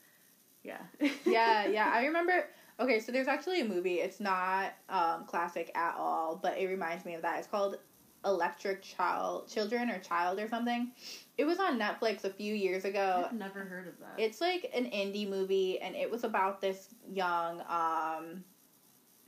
[0.64, 0.78] yeah,
[1.26, 1.92] yeah, yeah.
[1.94, 2.46] I remember.
[2.80, 3.96] Okay, so there's actually a movie.
[4.00, 7.38] It's not um, classic at all, but it reminds me of that.
[7.40, 7.78] It's called
[8.26, 10.92] Electric Child, Children or Child or something.
[11.38, 13.26] It was on Netflix a few years ago.
[13.28, 14.20] I've never heard of that.
[14.20, 18.44] It's like an indie movie, and it was about this young um,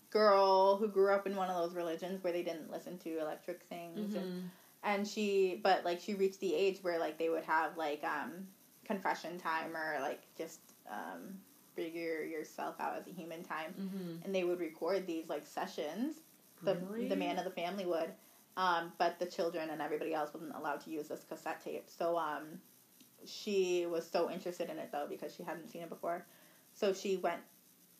[0.10, 3.64] girl who grew up in one of those religions where they didn't listen to electric
[3.64, 4.50] things, and, Mhm.
[4.84, 8.48] and she, but like she reached the age where like they would have like um,
[8.86, 11.40] confession time or like just um,
[11.76, 14.26] figure yourself out as a human time, Mhm.
[14.26, 16.22] and they would record these like sessions.
[16.64, 17.08] The Really?
[17.10, 18.14] the man of the family would.
[18.58, 21.90] Um, but the children and everybody else wasn't allowed to use this cassette tape.
[21.90, 22.62] So um,
[23.26, 26.26] she was so interested in it though because she hadn't seen it before.
[26.74, 27.42] So she went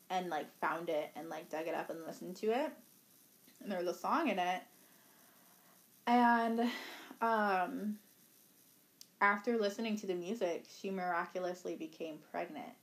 [0.10, 2.72] and like found it and like dug it up and listened to it.
[3.62, 4.62] And there was a song in it.
[6.08, 6.70] And
[7.22, 8.00] um
[9.22, 12.74] after listening to the music, she miraculously became pregnant.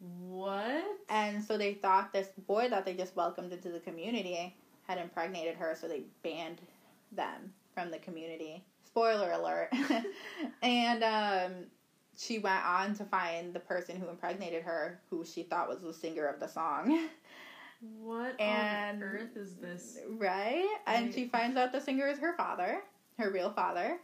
[0.00, 0.84] What?
[1.08, 4.56] And so they thought this boy that they just welcomed into the community
[4.86, 6.60] had impregnated her, so they banned
[7.12, 8.64] them from the community.
[8.84, 9.70] Spoiler alert.
[10.62, 11.52] and um,
[12.16, 15.92] she went on to find the person who impregnated her, who she thought was the
[15.92, 17.08] singer of the song.
[18.00, 19.98] What And- on earth is this?
[20.08, 20.66] Right?
[20.86, 21.14] And Right.
[21.14, 22.80] she finds out the singer is her father,
[23.18, 23.98] her real father.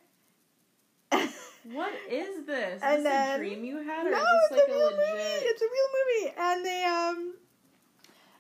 [1.73, 2.77] What is this?
[2.77, 4.75] Is And this then- a dream you had, or no, is this it's a a
[4.77, 4.99] real legit?
[5.01, 5.47] movie.
[5.47, 7.35] It's a real movie, and they um,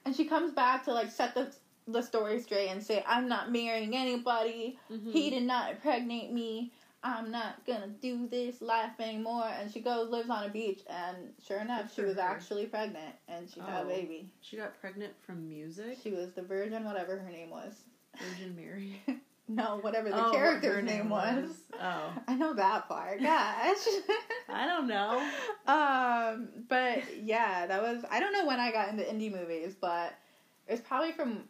[0.05, 1.55] and she comes back to like set the
[1.87, 4.79] the story straight and say, "I'm not marrying anybody.
[4.91, 5.13] Mhm.
[5.13, 6.73] He did not impregnate me.
[7.03, 11.35] I'm not gonna do this life anymore." And she goes, lives on a beach, and
[11.47, 12.21] sure enough, she was her.
[12.23, 13.89] actually pregnant, and she had a Oh.
[13.89, 14.31] baby.
[14.41, 15.99] She got pregnant from music.
[16.03, 17.75] She was the virgin, whatever her name was.
[18.19, 19.03] Virgin Mary.
[19.47, 21.51] No, whatever the Oh, character's her name was.
[21.79, 23.21] Oh, I know that part.
[23.21, 23.77] Gosh.
[24.49, 25.19] I don't know.
[25.67, 30.15] Um, but yeah, that was I don't know when I got into indie movies, but
[30.67, 31.45] it's probably from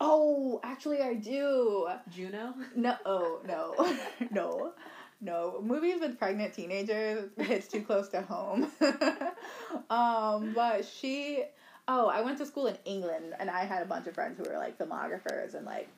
[0.00, 1.88] Oh, actually I do.
[2.10, 2.54] Juno.
[2.74, 3.96] No, oh, no.
[4.30, 4.72] no.
[5.20, 8.64] No, movies with pregnant teenagers hits too close to home.
[9.88, 11.44] um, but she
[11.86, 14.50] oh, I went to school in England and I had a bunch of friends who
[14.50, 15.88] were like filmographers and like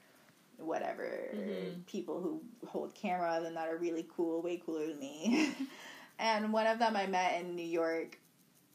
[0.59, 1.85] whatever Mhm.
[1.87, 5.55] people who hold cameras and that are really cool, way cooler than me.
[6.19, 8.19] and one of them I met in New York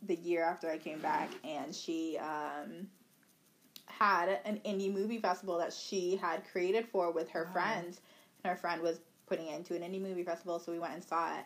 [0.04, 2.88] the year after I came back and she um
[3.88, 7.52] had an indie movie festival that she had created for with her Wow.
[7.54, 8.02] friends.
[8.44, 11.04] And her friend was putting it into an indie movie festival, so we went and
[11.04, 11.46] saw it.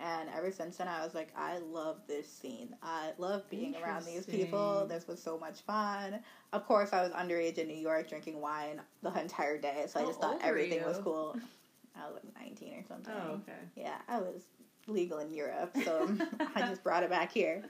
[0.00, 2.74] And ever since then, I was like, I love this scene.
[2.82, 4.86] I love being around these people.
[4.88, 6.20] This was so much fun.
[6.52, 10.04] Of course, I was underage in New York drinking wine the entire day, so I
[10.04, 11.36] just thought everything was cool.
[11.96, 13.12] I was like 19 or something.
[13.12, 13.58] Oh, okay.
[13.74, 14.42] Yeah, I was
[14.86, 16.08] legal in Europe, so
[16.54, 17.64] I just brought it back here.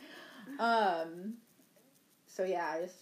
[0.58, 1.34] Um,
[2.26, 2.98] so yeah, I just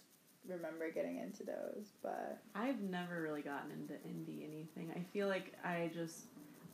[0.47, 4.91] remember getting into those, but I've never really gotten into indie anything.
[4.95, 6.25] I feel like I just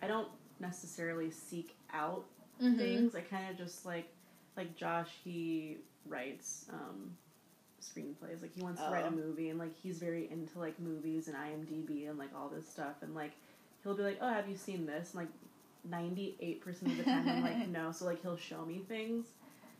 [0.02, 0.28] I don't
[0.60, 2.26] necessarily seek out
[2.62, 2.78] Mm-hmm.
[2.78, 3.16] things.
[3.16, 4.08] I kind of just like
[4.56, 5.10] like Josh.
[5.24, 7.16] He writes um,
[7.82, 8.42] screenplays.
[8.42, 9.10] Like he wants to write Oh.
[9.10, 12.68] a movie, and like he's very into like movies and IMDb and like all this
[12.68, 12.96] stuff.
[13.02, 13.32] And like
[13.84, 15.32] he'll be like, "Oh, have you seen this?" And like
[15.84, 19.26] ninety eight percent of the time, I'm like, "No." So like he'll show me things.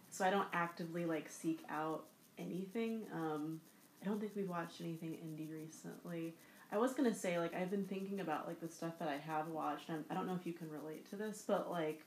[0.10, 2.04] So I don't actively like seek out
[2.38, 3.04] anything.
[3.14, 3.62] Um,
[4.02, 6.34] I don't think we've watched anything indie recently.
[6.72, 9.48] I was gonna say like I've been thinking about like the stuff that I have
[9.50, 9.90] watched.
[9.90, 12.02] And I don't know if you can relate to this, but like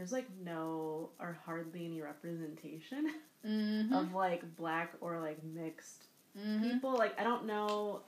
[0.00, 3.10] there's like no or hardly any representation
[3.46, 3.92] mm-hmm.
[3.92, 6.04] of like black or like mixed
[6.38, 6.62] Mm-hmm.
[6.62, 6.96] people.
[6.96, 8.02] Like I don't know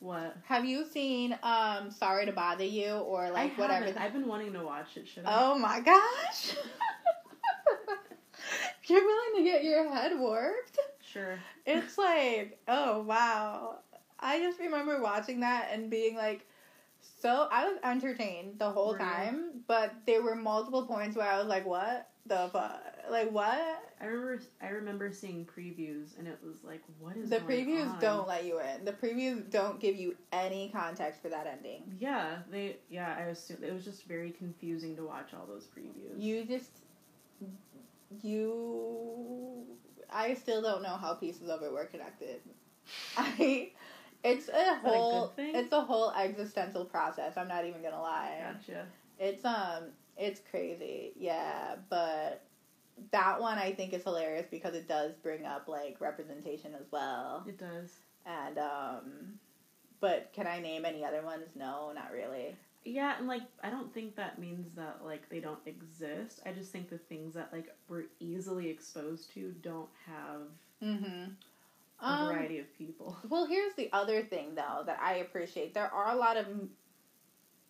[0.00, 3.90] what Have you seen um Sorry to Bother You or like whatever?
[3.90, 5.08] the- I've been wanting to watch it.
[5.08, 5.42] Should I?
[5.42, 6.54] oh my gosh!
[8.84, 10.78] You're willing to get your head warped?
[11.00, 11.38] Sure.
[11.64, 13.78] It's like, oh wow.
[14.20, 16.46] I just remember watching that and being like,
[17.22, 21.46] so I was entertained the whole time, but there were multiple points where I was
[21.46, 22.82] like, what the fuck?
[23.08, 23.60] Like, what?
[24.00, 24.42] I remember.
[24.60, 28.00] I remember seeing previews, and it was like, what is The previews on?
[28.00, 28.84] don't let you in.
[28.84, 31.94] The previews don't give you any context for that ending.
[32.00, 32.78] Yeah, they.
[32.90, 36.20] Yeah, I assume it was just very confusing to watch all those previews.
[36.20, 36.70] You just,
[38.20, 39.64] you.
[40.10, 42.40] I still don't know how pieces of it were connected.
[43.16, 43.70] I.
[44.24, 45.26] It's a a whole.
[45.28, 45.54] thing?
[45.54, 47.36] It's a whole existential process.
[47.36, 48.38] I'm not even gonna lie.
[48.52, 48.86] Gotcha.
[49.18, 49.84] It's um
[50.16, 51.12] it's crazy.
[51.16, 52.42] Yeah, but
[53.10, 57.44] that one I think is hilarious because it does bring up like representation as well.
[57.48, 57.90] It does.
[58.26, 59.38] And um
[60.00, 61.46] but can I name any other ones?
[61.54, 62.56] No, not really.
[62.84, 66.40] Yeah, and like I don't think that means that like they don't exist.
[66.44, 70.42] I just think the things that like we're easily exposed to don't have
[70.82, 71.34] Mhm.
[72.02, 73.16] A Um, variety of people.
[73.28, 75.72] well, here's the other thing though that I appreciate.
[75.74, 76.46] There are a lot of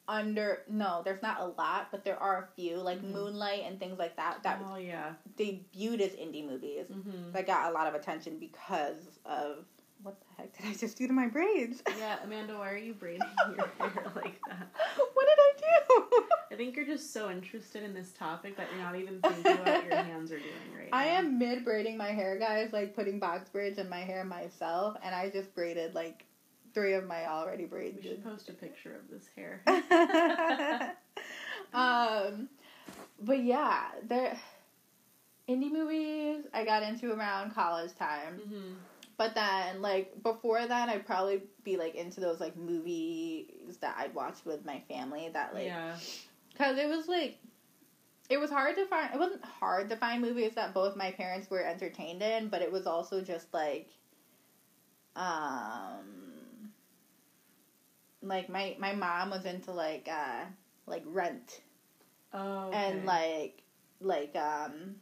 [0.08, 3.12] under no, there's not a lot, but there are a few like Mhm.
[3.12, 5.12] Moonlight and things like that that oh yeah.
[5.36, 6.86] debuted as indie movies.
[6.90, 7.32] Mm-hmm.
[7.32, 9.64] that got a lot of attention because of
[10.02, 11.80] what the heck did I just do to my braids?
[11.96, 13.20] Yeah, Amanda, why are you braiding
[13.56, 14.68] your hair like that?
[15.14, 16.24] what did I do?
[16.52, 19.66] I think you're just so interested in this topic that you're not even thinking about
[19.66, 21.10] what your hands are doing right I now.
[21.18, 25.14] am mid braiding my hair, guys, like putting box braids in my hair myself, and
[25.14, 26.24] I just braided like
[26.74, 28.02] three of my already We braided.
[28.04, 29.62] should post a picture of this hair.
[31.72, 32.48] um,
[33.20, 34.38] but yeah, there.
[35.48, 38.40] indie movies I got into around college time.
[38.46, 38.72] Mm-hmm.
[39.18, 43.46] But then, like before that, I'd probably be like into those like movies
[43.80, 45.30] that I'd watch with my family.
[45.32, 45.94] That like, yeah.
[46.52, 47.38] Because it was like,
[48.30, 49.14] it was hard to find.
[49.14, 52.72] It wasn't hard to find movies that both my parents were entertained in, but it
[52.72, 53.88] was also just like,
[55.16, 56.70] um,
[58.22, 60.44] like my my mom was into like uh
[60.86, 61.60] like Rent
[62.34, 62.70] Oh.
[62.72, 63.62] and like
[64.00, 64.96] like um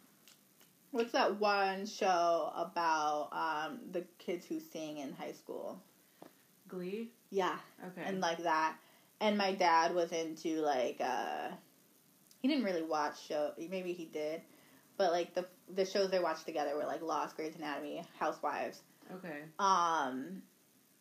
[0.90, 5.80] what's that one show about um the kids who sing in high school
[6.66, 7.10] Glee.
[7.30, 8.02] yeah Okay.
[8.04, 8.76] and like that
[9.20, 11.48] and my dad was into like uh
[12.40, 14.40] he didn't really watch show maybe he did
[14.96, 18.82] but like the the shows they watched together were like lost grey's anatomy housewives
[19.14, 19.40] okay.
[19.58, 20.42] um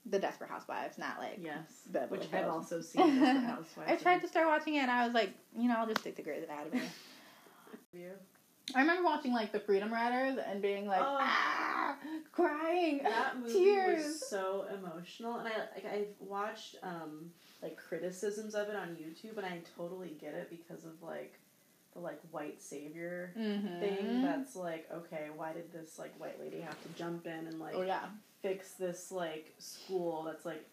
[0.06, 1.84] the desperate housewives not like Yes.
[1.88, 3.20] Beverly Which I've also seen.
[3.20, 3.92] Desperate Housewives.
[3.92, 6.16] i tried to start watching it and i was like you know i'll just stick
[6.16, 6.82] to grey's anatomy.
[8.76, 11.18] I remember watching like the Freedom Writers and being like, Oh.
[11.20, 11.96] ah,
[12.32, 14.06] crying, That movie tears.
[14.06, 19.38] was so emotional, and I like I've watched um like criticisms of it on YouTube,
[19.38, 21.40] and I totally get it because of like
[21.94, 23.80] the like white savior mm-hmm.
[23.80, 24.22] thing.
[24.22, 27.76] That's like okay, why did this like white lady have to jump in and like
[27.76, 28.06] oh yeah,
[28.42, 30.66] fix this like school that's like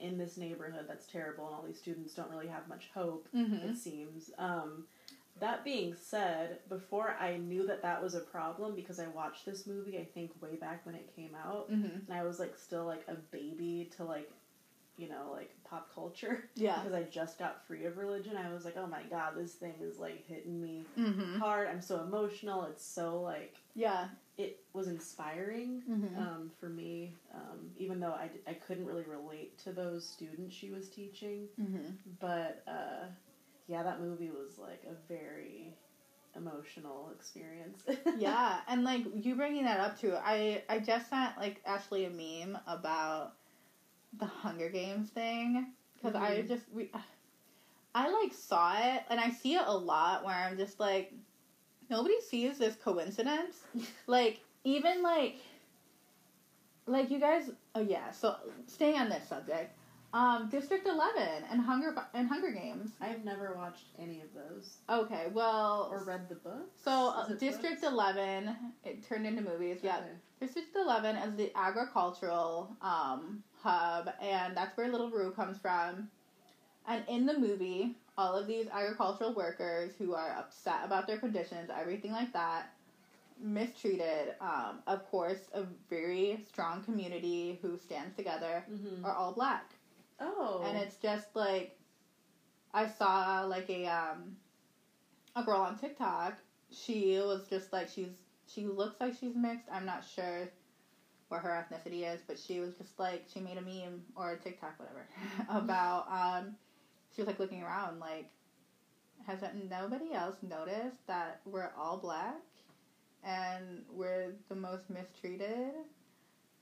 [0.00, 3.28] in this neighborhood that's terrible, and all these students don't really have much hope.
[3.34, 3.68] mm-hmm.
[3.68, 4.30] it seems.
[4.38, 4.84] Um,
[5.40, 9.66] that being said, before I knew that that was a problem because I watched this
[9.66, 12.10] movie, I think way back when it came out, Mm-hmm.
[12.10, 14.30] and I was like still like a baby to like,
[14.96, 18.36] you know, like pop culture yeah, because I just got free of religion.
[18.36, 21.38] I was like, oh my god, this thing is like hitting me mm-hmm.
[21.40, 21.68] hard.
[21.68, 22.64] I'm so emotional.
[22.64, 24.06] It's so like yeah,
[24.38, 26.18] it was inspiring mm-hmm.
[26.18, 30.54] um, for me, um, even though I, d- I couldn't really relate to those students
[30.54, 31.48] she was teaching.
[31.60, 31.90] mm-hmm.
[32.20, 33.06] But uh,
[33.66, 35.74] yeah, that movie was like a very
[36.36, 37.84] emotional experience.
[38.18, 42.10] yeah, and like you bringing that up too, I I just sent like Ashley a
[42.10, 43.34] meme about
[44.18, 46.48] the Hunger Games thing because I Mhm.
[46.48, 46.90] just we.
[47.94, 51.12] I like saw it and I see it a lot where I'm just like
[51.90, 53.62] nobody sees this coincidence.
[54.06, 55.36] like even like
[56.86, 59.72] like you guys oh yeah, so staying on this subject.
[60.14, 62.92] Um District 11 and Hunger and Hunger Games.
[63.00, 66.70] I've never watched any of those Okay, well or read the book.
[66.82, 69.78] so uh, District 11 it turned into movies.
[69.82, 70.00] Yeah.
[70.40, 76.08] District 11 is the agricultural um, hub, and that's where Little Rue comes from.
[76.86, 81.70] And in the movie, all of these agricultural workers who are upset about their conditions,
[81.74, 82.72] everything like that,
[83.42, 89.04] mistreated, um, of course, a very strong community who stands together, Mm-hmm.
[89.04, 89.73] are all black.
[90.20, 91.76] Oh, And it's just like,
[92.72, 94.36] I saw like a, um,
[95.36, 96.34] a girl on TikTok.
[96.70, 98.10] She was just like, she's
[98.46, 99.68] she looks like she's mixed.
[99.72, 100.48] I'm not sure
[101.28, 104.38] what her ethnicity is, but she was just like she made a meme or a
[104.38, 105.06] TikTok, whatever,
[105.48, 106.54] about um
[107.14, 108.30] she was like looking around like
[109.26, 109.38] has
[109.70, 112.42] nobody else noticed that we're all black
[113.24, 115.72] and we're the most mistreated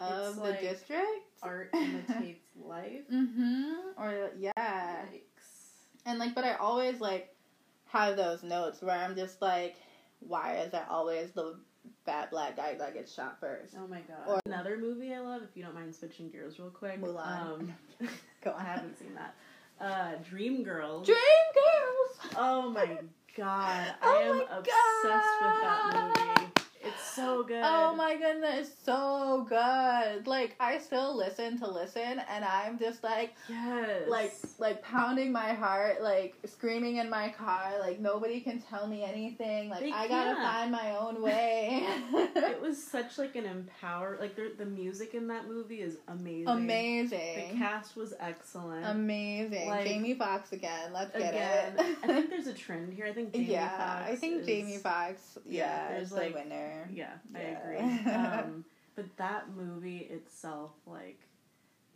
[0.02, 1.06] of It's the like district?
[1.42, 3.02] art imitates life.
[3.12, 3.72] Mm-hmm.
[3.98, 4.52] Or yeah.
[5.12, 5.48] Yikes.
[6.06, 7.34] And like but I always like
[7.88, 9.76] have those notes where I'm just like,
[10.20, 11.56] why is it always the
[12.06, 13.74] fat black guy that gets shot first?
[13.78, 14.28] Oh my god.
[14.28, 17.00] Or- Another movie I love, if you don't mind switching gears real quick.
[17.00, 17.40] Mulan.
[17.52, 17.74] Um,
[18.44, 19.34] Go I haven't seen that.
[19.80, 21.06] Uh, Dream Girls.
[21.06, 21.18] Dream
[21.54, 22.34] Girls.
[22.36, 22.86] Oh my
[23.36, 23.94] god.
[24.00, 26.51] I Oh am my obsessed with that movie.
[27.14, 27.62] So oh good.
[27.64, 30.26] Oh my goodness, so good.
[30.26, 34.08] Like I still listen to listen and I'm just like Yes.
[34.08, 39.04] like like pounding my heart, like screaming in my car, like nobody can tell me
[39.04, 39.68] anything.
[39.68, 41.84] Like They I gotta find my own way.
[42.12, 46.48] it was such like an empower like the, the music in that movie is amazing.
[46.48, 47.50] Amazing.
[47.52, 48.86] The cast was excellent.
[48.86, 49.68] Amazing.
[49.68, 50.92] Like, Jamie Foxx again.
[50.92, 51.96] Let's get Again, it.
[52.02, 53.06] I think there's a trend here.
[53.06, 56.32] I think Jamie yeah, Foxx I think is- Jamie Foxx, yeah, yeah, there's is the
[56.34, 56.88] winner.
[56.92, 57.01] Yeah,
[57.34, 57.40] I Yeah.
[57.40, 58.00] I agree.
[58.14, 61.20] Um, but that movie itself, like,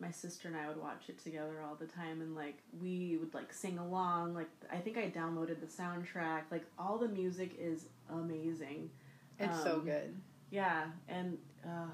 [0.00, 3.32] my sister and I would watch it together all the time, and like we would
[3.34, 4.34] like sing along.
[4.34, 6.42] Like, I think I downloaded the soundtrack.
[6.50, 8.90] Like, all the music is amazing.
[9.38, 10.16] It's so Um, good.
[10.50, 11.88] Yeah, and uh,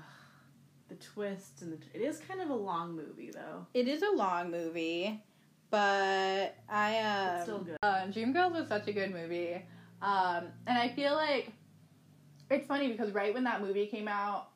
[0.88, 3.66] the twists and the, it is kind of a long movie though.
[3.75, 5.20] It is a long movie,
[5.70, 7.77] but I um It's still good.
[7.83, 9.55] Uh, Dreamgirls was such a good movie,
[10.03, 11.51] um, and I feel like
[12.52, 14.48] it's funny because right when that movie came out,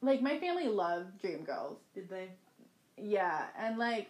[0.00, 1.78] like my family loved Dreamgirls.
[1.94, 2.28] Did they?
[2.96, 4.08] Yeah, and like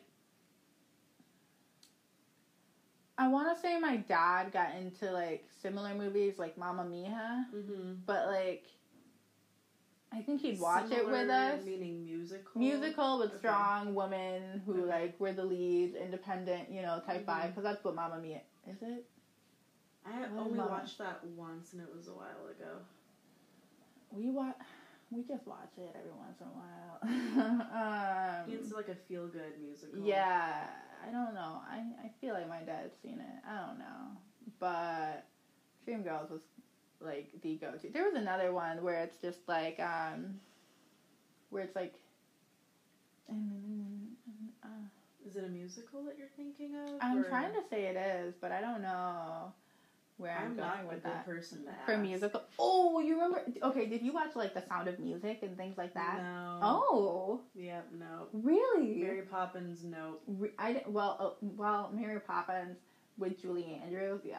[3.19, 7.95] I want to say my dad got into like similar movies like Mamma Mia, Mm-hmm.
[8.07, 8.67] but like
[10.13, 11.65] I think he'd watch it with us.
[11.65, 12.61] Meaning musical.
[12.61, 13.39] Musical with Okay.
[13.39, 14.89] strong women who Okay.
[14.89, 17.27] like were the leads, independent, you know, type Mhm.
[17.27, 17.49] vibe.
[17.49, 18.83] Because that's what Mamma Mia is.
[18.83, 19.05] It?
[20.07, 22.79] I What only watched that once, and it was a while ago.
[24.13, 24.57] We watch.
[25.11, 26.99] We just watch it every once in a while.
[28.45, 30.01] um, It's like a feel good musical.
[30.05, 30.67] Yeah,
[31.07, 31.61] I don't know.
[31.71, 33.49] I, I feel like my dad's seen it.
[33.49, 34.19] I don't know.
[34.59, 35.27] But
[35.87, 36.41] Dreamgirls was
[37.01, 37.89] like the go to.
[37.89, 40.41] There was another one where it's just like um
[41.51, 41.95] where it's like
[43.31, 44.67] uh,
[45.25, 46.95] Is it a musical that you're thinking of?
[47.01, 49.53] I'm or- trying to say it is, but I don't know
[50.19, 51.27] where I'm, I'm going not a with good that.
[51.27, 51.65] person.
[51.85, 52.43] For musical.
[52.59, 55.95] Oh, you remember okay, did you watch like The Sound of Music and things like
[55.95, 56.19] that?
[56.23, 56.59] No.
[56.63, 57.87] Oh, Yep.
[57.99, 58.27] No.
[58.33, 58.97] really?
[58.97, 59.85] Mary Poppins.
[59.85, 60.23] Nope.
[60.27, 62.79] Re- I didn't, well, uh, well, Mary Poppins
[63.19, 64.39] with Julie Andrews, Yeah.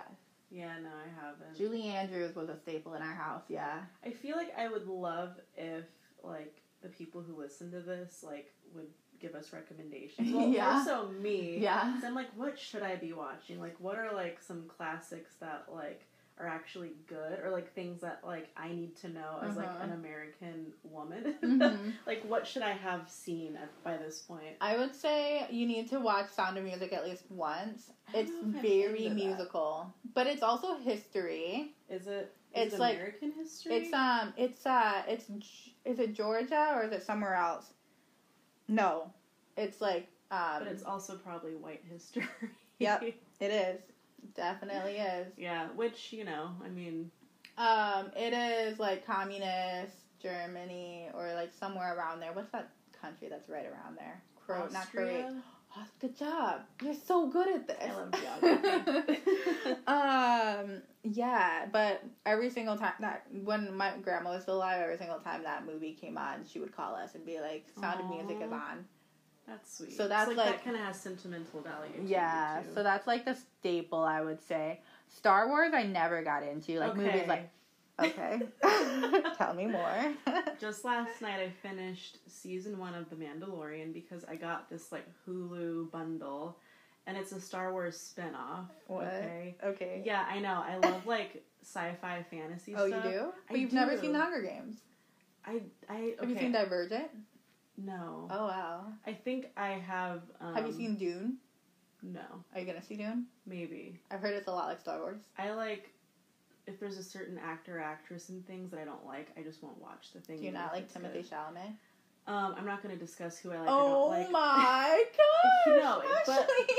[0.49, 0.73] Yeah.
[0.81, 1.55] No, I haven't.
[1.57, 3.79] Julie Andrews was a staple in our house, yeah.
[4.05, 5.85] I feel like I would love if
[6.23, 8.87] like the people who listen to this like would
[9.19, 10.32] give us recommendations.
[10.34, 10.73] Well, Yeah.
[10.75, 11.58] more so me.
[11.60, 11.99] Yeah.
[12.03, 13.60] I'm like, what should I be watching?
[13.60, 16.06] Like, what are like some classics that like
[16.39, 19.84] are actually good, or like things that like I need to know as like Uh-huh.
[19.86, 21.34] an American woman?
[21.43, 21.93] Mhm.
[22.06, 24.56] like, what should I have seen at, by this point?
[24.62, 27.91] I would say you need to watch Sound of Music at least once.
[28.13, 29.25] It's know if I'm very into that.
[29.25, 31.73] musical, but it's also history.
[31.89, 32.34] Is it?
[32.53, 33.75] Is It's it like- American history.
[33.75, 35.25] It's um, it's uh, it's
[35.86, 37.73] is it Georgia or is it somewhere else?
[38.67, 39.12] No,
[39.56, 42.27] it's like um, but it's also probably white history.
[42.80, 43.03] Yep.
[43.39, 43.80] it is,
[44.36, 45.27] definitely is.
[45.38, 47.10] yeah, which you know, I mean,
[47.58, 52.34] Um, it is like communist Germany or like somewhere around there.
[52.34, 52.69] What's that
[53.01, 54.21] country that's right around there?
[54.45, 55.41] Cro- not Croatia.
[55.75, 56.62] Oh, good job.
[56.84, 57.77] You're so good at this.
[57.82, 59.19] I love geography.
[59.88, 60.82] um,
[61.13, 65.43] yeah, but every single time that when my grandma was still alive, every single time
[65.43, 68.52] that movie came on, she would call us and be like, "Sound of Music is
[68.52, 68.86] on."
[69.48, 69.96] That's sweet.
[69.96, 72.04] So that's like, like- that kind of has sentimental value.
[72.06, 74.82] Yeah, so that's like the staple, I would say.
[75.08, 76.80] Star Wars, I never got into.
[76.80, 77.50] Like movies, like
[78.00, 78.41] okay,
[79.38, 80.13] tell me more.
[80.60, 85.06] Just last night, I finished season one of The Mandalorian because I got this like
[85.26, 86.58] Hulu bundle,
[87.08, 88.67] and it's a Star Wars spinoff.
[88.86, 89.06] What?
[89.06, 89.56] Okay.
[89.63, 90.02] okay.
[90.06, 90.63] Yeah, I know.
[90.63, 93.06] I love like sci-fi fantasy Oh, stuff.
[93.06, 93.26] you do?
[93.48, 94.82] But I you've never seen The Hunger Games.
[95.46, 96.15] I I okay.
[96.20, 97.08] Have you seen Divergent?
[97.78, 98.28] no.
[98.30, 98.86] Oh wow.
[99.08, 100.22] I think I have.
[100.41, 101.38] Um, Have you seen Dune?
[102.04, 102.22] No,
[102.54, 103.26] Are you gonna see Dune?
[103.48, 104.00] maybe.
[104.12, 105.20] I've heard it's a lot like Star Wars.
[105.38, 105.89] I like
[106.67, 109.82] if there's a certain actor, actress, and things that I don't like, I just won't
[109.82, 110.38] watch the thing.
[110.39, 111.30] Do you not like Timothée good.
[111.30, 111.74] Chalamet?
[112.27, 113.67] Um, I'm not going to discuss who I like.
[113.69, 114.31] oh or don't like.
[114.31, 115.77] my gosh!
[115.81, 116.75] No, but- Ashley!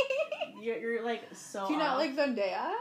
[0.61, 1.66] You're, you're like so.
[1.66, 1.98] Do you not off.
[1.98, 2.72] like Zendaya?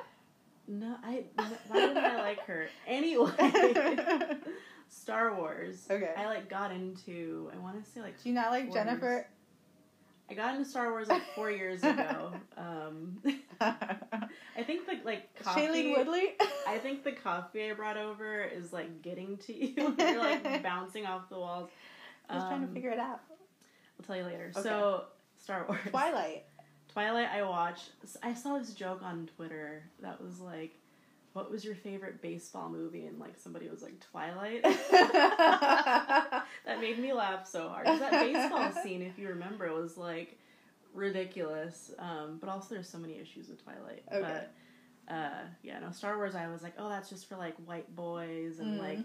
[0.68, 1.24] No, I.
[1.36, 1.48] Why
[1.88, 3.32] wouldn't I like her anyway?
[4.90, 5.86] Star Wars.
[5.90, 6.12] Okay.
[6.18, 7.50] I like got into.
[7.54, 9.28] I want to say like Do you not like Jennifer?
[10.30, 12.34] I got into Star Wars like four years ago.
[12.58, 13.22] Um,
[13.62, 15.62] I think the like coffee.
[15.62, 16.34] Shailene Woodley?
[16.68, 19.96] I think the coffee I brought over is like getting to you.
[19.98, 21.70] You're like bouncing off the walls.
[22.30, 23.22] I'm just trying to Um, figure it out.
[24.00, 24.52] I'll tell you later.
[24.56, 24.62] Okay.
[24.62, 25.06] So
[25.38, 25.80] Star Wars.
[25.90, 26.46] Twilight.
[26.92, 27.30] Twilight.
[27.32, 27.92] I watched.
[28.24, 30.80] I saw this joke on Twitter that was like,
[31.34, 34.64] "What was your favorite baseball movie?" And like somebody was like Twilight.
[35.32, 36.44] that
[36.82, 37.88] made me laugh so hard.
[37.88, 40.38] that baseball scene, if you remember, was like
[40.94, 41.92] ridiculous.
[42.00, 44.04] Um, but also, there's so many issues with Twilight.
[44.12, 44.22] Okay.
[45.08, 46.36] But uh, yeah, no Star Wars.
[46.36, 48.84] I was like, oh, that's just for like white boys and Mm.
[48.84, 49.00] like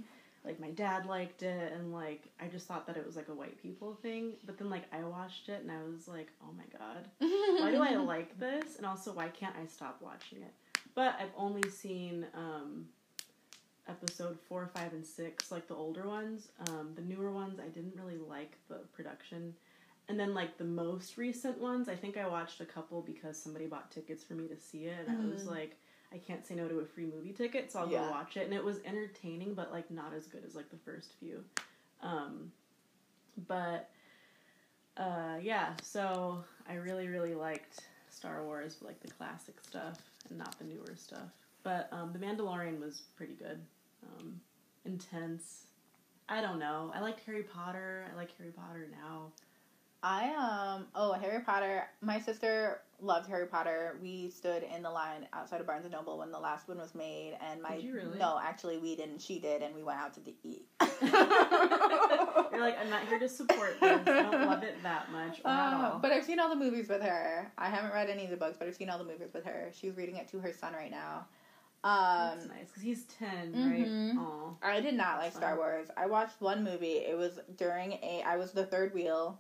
[0.45, 3.35] like my dad liked it and like I just thought that it was like a
[3.35, 4.33] white people thing.
[4.45, 7.09] But then like I watched it and I was like, oh my god,
[7.61, 8.77] why do I like this?
[8.77, 10.53] And also, why can't I stop watching it?
[10.95, 12.87] But I've only seen um,
[13.89, 16.49] episode four, five, and six, like the older ones.
[16.69, 19.55] Um, the newer ones, I didn't really like the production.
[20.09, 23.67] And then, like the most recent ones, I think I watched a couple because somebody
[23.67, 25.51] bought tickets for me to see it, and I was Mhm.
[25.51, 25.77] like,
[26.13, 28.05] I can't say no to a free movie ticket, so I'll Yeah.
[28.05, 28.45] go watch it.
[28.45, 31.45] And it was entertaining, but like not as good as like the first few.
[32.03, 32.53] Um,
[33.49, 33.89] but
[34.97, 39.99] uh, yeah, so I really, really liked Star Wars, like the classic stuff
[40.29, 41.31] and not the newer stuff.
[41.63, 43.61] But um, The Mandalorian was pretty good.
[44.19, 44.41] Um,
[44.85, 45.67] intense.
[46.29, 46.93] I don't know.
[46.95, 48.07] I liked Harry Potter.
[48.13, 49.33] I like Harry Potter now.
[50.05, 51.85] I um oh Harry Potter.
[52.01, 53.99] My sister loved Harry Potter.
[54.01, 56.95] We stood in the line outside of Barnes and Noble when the last one was
[56.95, 58.19] made, and my Did you really?
[58.19, 59.21] no, actually we didn't.
[59.21, 60.67] She did, and we went out to the eat.
[61.03, 64.01] You're like, I'm not here to support this.
[64.07, 65.99] I don't love it that much or at Uh, all.
[65.99, 67.51] but I've seen all the movies with her.
[67.59, 69.71] I haven't read any of the books, but I've seen all the movies with her.
[69.73, 71.27] She's reading it to her son right now.
[71.85, 73.71] Um, That's nice because he's 10 mhm.
[73.71, 74.19] right?
[74.23, 74.55] Aw.
[74.77, 75.89] I did not like Star Wars.
[75.97, 76.99] I watched one movie.
[76.99, 78.23] It was during a.
[78.25, 79.37] I was the third wheel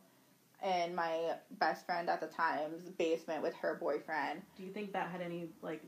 [0.62, 4.42] in my best friend at the time's basement with her boyfriend.
[4.56, 5.82] Do you think that had any like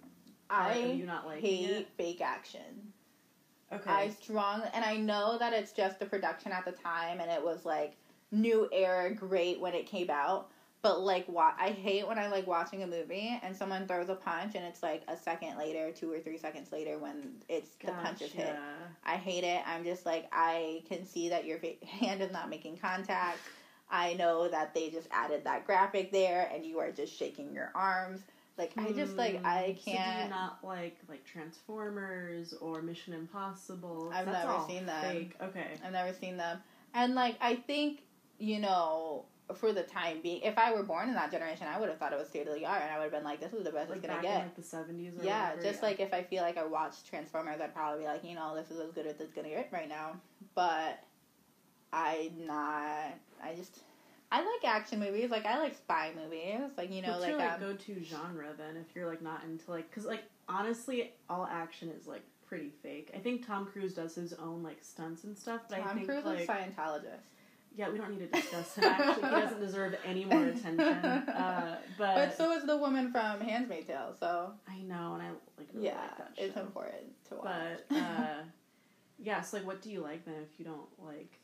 [0.51, 1.89] I you not liking hate it?
[1.97, 2.93] fake action.
[3.73, 3.91] Okay.
[3.91, 7.43] I strongly, and I know that it's just the production at the time, and it
[7.43, 7.97] was like
[8.31, 10.51] new era, great when it came out.
[10.83, 14.15] But like, wa- I hate when I like watching a movie and someone throws a
[14.15, 17.93] punch, and it's like a second later, two or three seconds later, when it's the
[17.93, 18.55] punch is hit.
[19.03, 19.63] I hate it.
[19.67, 23.39] I'm just like, I can see that your fa- hand is not making contact.
[23.91, 27.71] I know that they just added that graphic there, and you are just shaking your
[27.75, 28.21] arms.
[28.57, 29.47] Like, I just like, Hmm.
[29.47, 30.31] I So can't.
[30.31, 34.11] not like like Transformers or Mission Impossible?
[34.15, 35.03] I've never seen them.
[35.03, 35.37] Fake.
[35.43, 35.67] Okay.
[35.85, 36.63] I've never seen them.
[36.95, 38.03] And like I think,
[38.39, 39.25] you know,
[39.57, 42.13] for the time being, if I were born in that generation, I would have thought
[42.13, 43.73] it was state of the art and I would have been like, This is the
[43.73, 44.43] best Like it's gonna back in get.
[44.45, 45.15] like the seventies.
[45.21, 48.25] yeah, whatever, just like if I feel like I watched Transformers, I'd probably be like,
[48.25, 50.13] you know, this is as good as it's gonna get right now.
[50.55, 51.01] But
[51.95, 53.81] I not I just
[54.33, 57.39] I like action movies, like I like spy movies, like you know, What's like, your
[57.39, 58.77] like um, go-to genre then?
[58.77, 63.13] If you're like not into like, because like honestly, all action is like pretty fake.
[63.15, 65.63] I think Tom Cruise does his own like stunts and stuff.
[65.69, 67.23] But I Tom think Cruise like is Scientologist.
[67.77, 68.85] yeah, we don't need to discuss him.
[68.85, 70.81] Actually, he doesn't deserve any more attention.
[70.81, 75.29] Uh, but But so is the woman from Handmaid's Tale, so I know, and I
[75.59, 77.45] like really yeah, like that it's important to watch.
[77.89, 78.43] But uh,
[79.19, 81.39] yeah, so like, what do you like then if you don't like?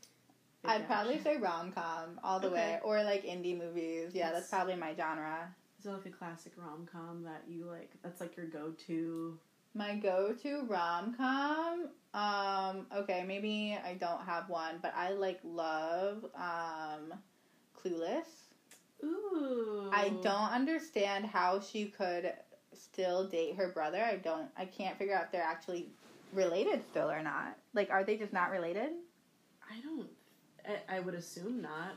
[0.64, 2.56] I'd probably say rom com all the Okay.
[2.74, 4.10] way, or like indie movies.
[4.14, 5.54] Yeah, that's That's- probably my genre.
[5.78, 7.90] Is there like a classic rom com that you like?
[8.02, 9.38] That's like your go to.
[9.72, 11.88] My go to rom com.
[12.12, 17.14] Um, okay, maybe I don't have one, but I like love um,
[17.82, 18.26] Clueless.
[19.02, 19.88] Ooh.
[19.92, 22.34] I don't understand how she could
[22.74, 24.02] still date her brother.
[24.02, 24.50] I don't.
[24.58, 25.88] I can't figure out if they're actually
[26.34, 27.56] related still or not.
[27.72, 28.90] Like, are they just not related?
[29.70, 30.08] I don't.
[30.88, 31.96] I, I would assume not.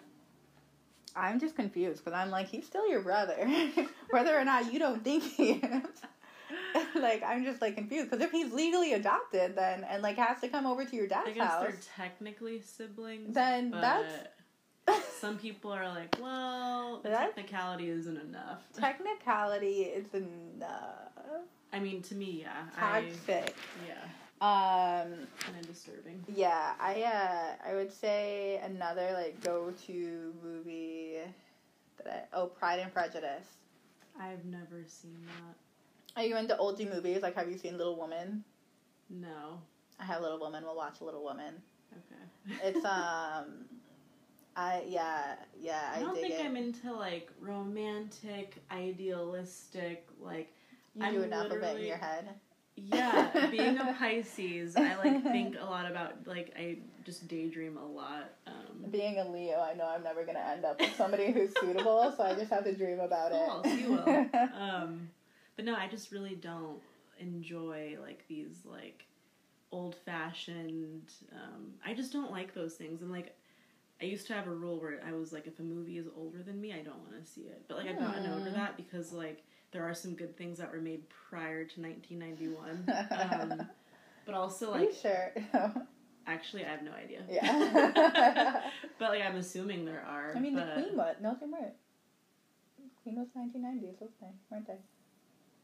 [1.15, 3.35] I'm just confused because I'm like, he's still your brother,
[4.09, 5.83] whether or not you don't think he is.
[6.95, 10.47] like, I'm just like confused because if he's legally adopted, then and like has to
[10.47, 13.33] come over to your dad's I guess house, they're technically siblings.
[13.33, 14.27] then that's
[15.19, 18.63] some people are like, well, technicality isn't enough.
[18.77, 21.11] technicality is enough.
[21.71, 22.65] I mean, to me, yeah.
[22.77, 23.55] I, Toxic.
[23.87, 23.95] yeah,
[24.43, 26.21] Um, kind of disturbing.
[26.27, 31.19] yeah, I uh, I would say another like go to movie
[32.03, 33.47] that I oh Pride and Prejudice.
[34.19, 36.21] I've never seen that.
[36.21, 37.21] Are you into oldie movies?
[37.21, 38.43] Like, have you seen Little Woman?
[39.09, 39.61] No.
[39.97, 40.63] I have Little Woman.
[40.65, 41.55] We'll watch Little Woman.
[41.93, 42.57] Okay.
[42.63, 43.65] It's um,
[44.57, 46.45] I yeah yeah I, I don't think it.
[46.45, 50.53] I'm into like romantic, idealistic, like
[50.95, 52.27] you I'm do enough of it in your head.
[52.75, 53.47] Yeah.
[53.51, 58.31] being a Pisces, I like think a lot about like I just daydream a lot.
[58.47, 62.13] Um, Being a Leo, I know I'm never gonna end up with somebody who's suitable,
[62.15, 63.79] so I just have to dream about Cool, it.
[63.79, 64.29] you will.
[64.59, 65.09] um,
[65.55, 66.79] but no, I just really don't
[67.19, 69.05] enjoy like these like
[69.71, 71.11] old fashioned.
[71.31, 73.35] Um, I just don't like those things, and like
[74.01, 76.41] I used to have a rule where I was like, if a movie is older
[76.43, 77.63] than me, I don't want to see it.
[77.67, 78.55] But like I've gotten over Hmm.
[78.55, 79.43] that because like
[79.73, 82.87] there are some good things that were made prior to 1991.
[83.11, 83.67] Um,
[84.25, 85.33] but also Are you like sure?
[86.27, 87.23] actually, I have no idea.
[87.29, 88.69] yeah.
[88.99, 90.33] but like I'm assuming there are.
[90.35, 90.67] I mean, but...
[90.75, 91.73] the Queen was no, they weren't.
[93.03, 94.27] Queen was 1990s, wasn't they?
[94.49, 94.77] Weren't they?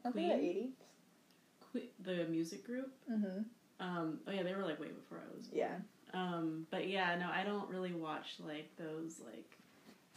[0.03, 0.27] I think Queen?
[0.29, 1.81] the 80s.
[1.85, 2.91] Que- the music group.
[3.09, 3.43] Mm-hmm.
[3.79, 5.47] Um, oh yeah, they were like way before I was.
[5.47, 5.57] born.
[5.57, 5.75] Yeah.
[6.13, 9.58] Um, but yeah, no, I don't really watch like those like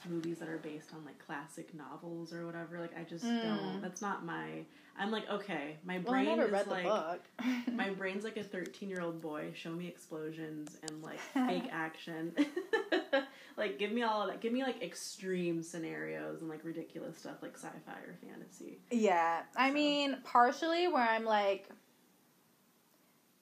[0.08, 2.78] movies that are based on like classic novels or whatever.
[2.80, 3.42] Like I just Mm.
[3.42, 3.82] don't.
[3.82, 4.64] That's not my.
[4.98, 7.20] I'm like okay, my Well, brain never is read the like book.
[7.72, 9.52] my brain's like a 13 year old boy.
[9.54, 12.34] Show me explosions and like fake action.
[13.56, 14.40] like give me all of that.
[14.40, 18.78] Give me like extreme scenarios and like ridiculous stuff like sci-fi or fantasy.
[18.90, 19.74] Yeah, I So.
[19.74, 21.68] mean, partially where I'm like,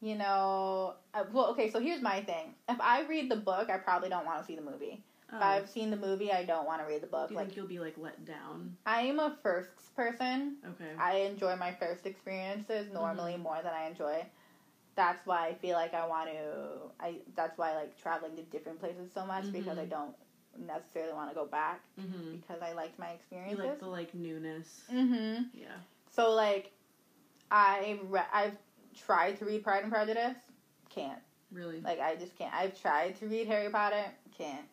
[0.00, 2.54] you know, uh, well, okay, so here's my thing.
[2.68, 5.02] If I read the book, I probably don't want to see the movie.
[5.32, 7.28] Oh, I've seen the movie, I don't want to read the book.
[7.28, 8.76] do you Like, think you'll be like let down?
[8.86, 10.56] I am a first person.
[10.66, 10.90] Okay.
[10.98, 13.42] I enjoy my first experiences normally Mm-hmm.
[13.42, 14.24] more than I enjoy.
[14.96, 16.90] That's why I feel like I want to.
[16.98, 19.90] I that's why I like traveling to different places so much because I Mhm.
[19.90, 20.14] don't
[20.58, 22.32] necessarily want to go back mm-hmm.
[22.36, 23.58] because I liked my You experiences.
[23.64, 24.82] like the like newness.
[24.92, 25.44] mm-hmm.
[25.54, 25.68] Yeah.
[26.10, 26.72] So like,
[27.50, 28.56] I re- I've
[29.06, 30.36] tried to read Pride and Prejudice,
[30.88, 31.20] can't.
[31.52, 31.80] Really?
[31.80, 32.52] Like I just can't.
[32.52, 34.04] I've tried to read Harry Potter,
[34.36, 34.66] can't.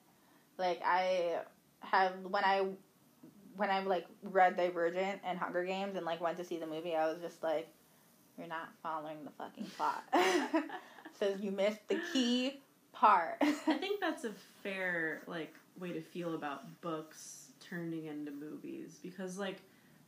[0.58, 1.40] Like I
[1.82, 2.66] have when I
[3.56, 6.96] when I like read Divergent and Hunger Games and like went to see the movie,
[6.96, 7.68] I was just like,
[8.38, 10.04] you're not following the fucking plot.
[11.20, 12.62] so you missed the key
[12.94, 13.38] part.
[13.42, 14.32] I think that's a
[14.64, 19.58] fair like way to feel about books turning into movies because like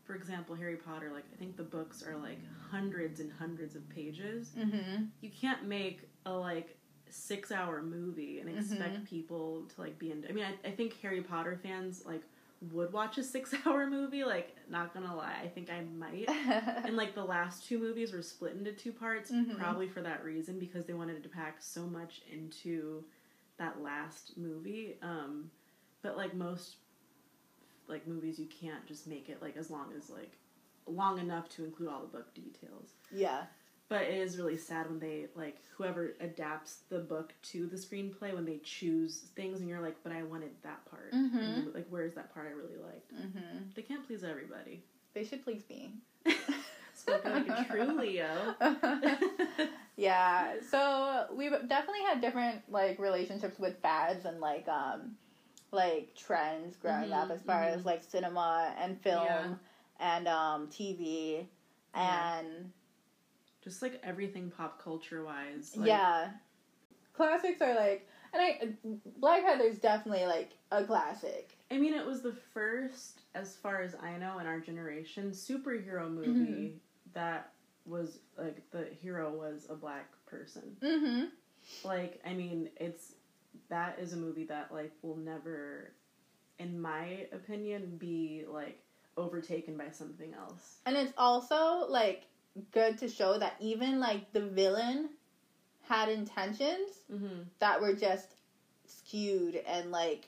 [0.05, 2.39] for example Harry Potter like I think the books are like
[2.71, 4.51] hundreds and hundreds of pages.
[4.57, 5.05] mm-hmm.
[5.21, 6.78] You can't make a like
[7.10, 9.05] 6 hour movie and expect Mhm.
[9.05, 12.24] people to like be in I mean I, I think Harry Potter fans like
[12.74, 16.30] would watch a 6 hour movie like not to lie I think I might
[16.86, 19.57] and like the last two movies were split into two parts Mhm.
[19.57, 23.03] probably for that reason because they wanted to pack so much into
[23.57, 25.49] that last movie um
[26.01, 26.76] but like most
[27.88, 30.38] like movies you can't just make it like as long as like
[30.86, 33.43] long enough to include all the book details yeah.
[33.89, 38.33] But it is really sad when they like whoever adapts the book to the screenplay
[38.33, 41.35] when they choose things and you're like but i wanted that part Mhm.
[41.39, 43.57] And, like where's that part i really liked Mm-hmm.
[43.75, 44.83] they can't please everybody
[45.13, 45.93] They should please me.
[46.93, 48.55] spoken like a true leo
[49.95, 55.15] yeah so we've definitely had different like relationships with fads and like um
[55.71, 59.53] like trends growing up Mhm, as far as like cinema and film Yeah.
[59.99, 61.45] and um tv
[61.93, 62.71] and
[63.64, 66.30] just like everything pop culture wise yeah
[67.14, 68.70] classics are like and i
[69.18, 73.93] black panther's definitely like a classic I mean, it was the first, as far as
[74.01, 76.82] I know, in our generation, superhero movie
[77.14, 77.51] that
[77.86, 80.76] was like the hero was a black person.
[80.82, 81.26] mm-hmm
[81.84, 83.14] Like, I mean, it's
[83.70, 85.93] that is a movie that like will never,
[86.57, 88.82] in my opinion, be like
[89.18, 90.78] overtaken by something else.
[90.86, 92.24] and it's also like
[92.71, 95.09] good to show that even like the villain
[95.83, 97.41] had intentions Mm-hmm.
[97.59, 98.35] that were just
[98.85, 100.27] skewed and like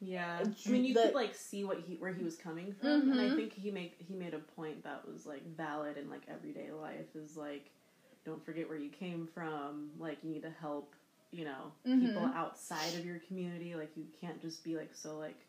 [0.00, 3.10] Yeah, I mean, you the- could like see what he where he was coming from,
[3.10, 3.36] and I Mhm.
[3.36, 7.16] think he make he made a point that was like valid in like everyday life.
[7.16, 7.70] Is like,
[8.24, 9.90] don't forget where you came from.
[9.98, 10.94] Like, you need to help,
[11.32, 12.34] you know, people Mhm.
[12.34, 13.74] outside of your community.
[13.74, 15.40] Like, you can't just be like so like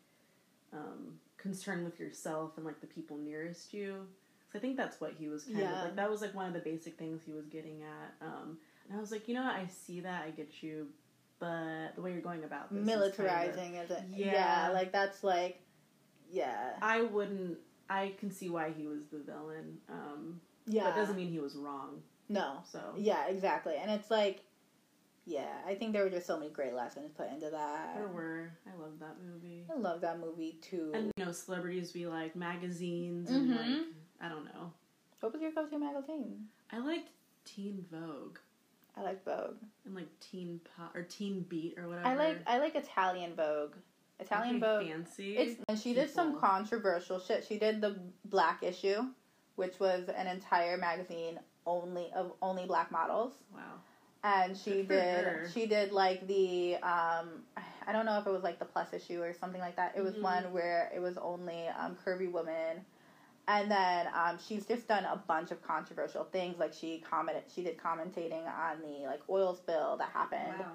[0.72, 4.08] um, concerned with yourself and like the people nearest you.
[4.52, 5.78] So I think that's what he was kind Yeah.
[5.78, 5.96] of like.
[5.96, 8.26] That was like one of the basic things he was getting at.
[8.26, 9.54] Um, and I was like, you know, what?
[9.54, 10.88] I see that, I get you,
[11.38, 14.32] but the way you're going about this, is kinda- militarizing is it Yeah.
[14.32, 15.62] yeah like that's like
[16.30, 17.58] yeah I wouldn't.
[17.88, 19.78] I can see why he was the villain.
[19.88, 22.02] Um, yeah But doesn't mean he was wrong.
[22.28, 24.44] no So yeah exactly and it's like
[25.26, 28.50] yeah i think there were just so many great lessons put into that there were.
[28.66, 29.64] I love that movie.
[29.70, 33.56] i love that movie too And you know, celebrities be like magazines and Mhm.
[33.56, 33.86] like
[34.20, 34.72] I don't know.
[35.20, 37.08] what was your go-to magazine I liked
[37.44, 38.38] Teen Vogue
[38.96, 39.56] i like vogue
[39.86, 42.06] and like Teen Pop or Teen Beat or whatever.
[42.06, 43.74] i like i like italian vogue
[44.18, 45.36] italian Okay, vogue fancy.
[45.36, 47.44] It's and she did some controversial shit.
[47.48, 47.96] She did the
[48.26, 49.04] Black issue,
[49.56, 53.60] which was an entire magazine only of only black models, wow.
[54.24, 55.48] and she did her.
[55.54, 57.42] she did like the um
[57.86, 59.94] I don't know if it was like the plus issue or something like that.
[59.96, 60.22] It was Mhm.
[60.22, 62.84] one where it was only um, curvy women.
[63.52, 66.58] And then um, she's just done a bunch of controversial things.
[66.58, 70.66] Like she commented, she did commentating on the like oil spill that happened Wow.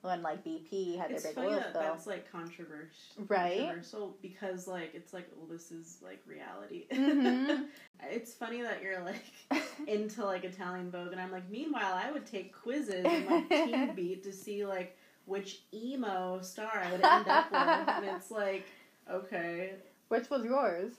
[0.00, 1.82] when like BP had It's their big funny oil that spill.
[1.82, 2.88] that's like controversial,
[3.28, 3.58] Right?
[3.58, 6.86] Controversial because like it's like well this is like reality.
[6.90, 7.66] Mhm.
[8.10, 9.24] it's funny that you're like
[9.86, 13.92] into like Italian Vogue, and I'm like, meanwhile, I would take quizzes in like Teen
[13.96, 18.64] Beat to see like which emo star I would end up with, and it's like,
[19.10, 19.74] okay,
[20.08, 20.92] Which was yours?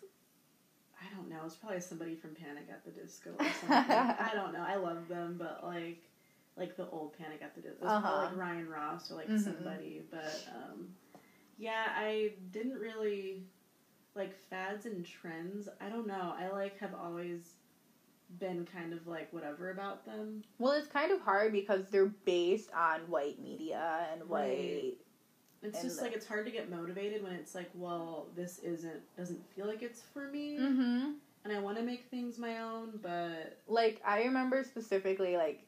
[1.34, 3.70] Know, it's probably somebody from Panic at the Disco or something.
[3.98, 6.04] I don't know, I love them, but like,
[6.56, 8.28] like the old Panic at the Disco, it was probably Uh-huh.
[8.28, 9.40] like Ryan Ross or like Mhm.
[9.40, 10.90] somebody, but um,
[11.58, 13.48] yeah, I didn't really
[14.16, 15.68] like fads and trends.
[15.82, 17.56] I don't know, I like have always
[18.40, 20.44] been kind of like whatever about them.
[20.60, 24.40] Well, it's kind of hard because they're based on white media and white.
[24.40, 24.94] Right.
[25.64, 28.60] It's And just the- like it's hard to get motivated when it's like, well, this
[28.60, 31.12] isn't doesn't feel like it's for me, Mm-hmm.
[31.46, 35.64] and I want to make things my own, but Like I remember specifically like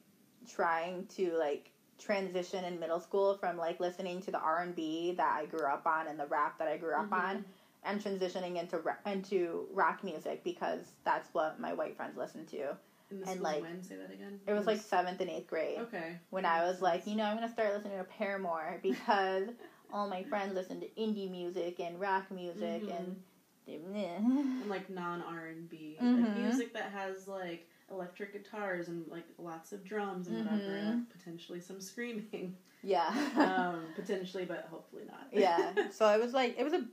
[0.48, 5.14] trying to like transition in middle school from like listening to the R and B
[5.16, 7.12] that I grew up on and the rap that I grew up Mhm.
[7.30, 7.44] on,
[7.84, 12.76] and transitioning into ra- into rock music because that's what my white friends listened to.
[13.08, 13.82] And this And, was like, when?
[13.82, 14.40] Say that again.
[14.46, 15.78] It was like seventh and eighth grade.
[15.78, 16.18] okay.
[16.30, 19.48] when I was like, you know, I'm gonna start listening to Paramore because
[19.92, 22.98] all my friends listen to indie music and rock music Mhm.
[22.98, 23.22] and
[23.68, 26.34] and like non R and B, like Mhm.
[26.34, 30.78] music that has like electric guitars and like lots of drums and whatever, Mhm.
[30.88, 32.56] and like, potentially some screaming.
[32.82, 33.08] Yeah.
[33.36, 35.26] um, potentially, but hopefully not.
[35.32, 35.72] yeah.
[35.92, 36.86] So it was like it was a.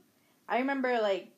[0.48, 1.28] I remember like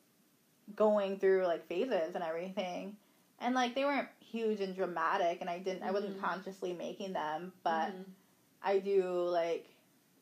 [0.75, 2.97] going through like phases and everything,
[3.39, 5.83] and like they weren't huge and dramatic, and I didn't.
[5.83, 6.21] I wasn't Mhm.
[6.21, 8.05] consciously making them, but Mhm.
[8.63, 9.67] I do like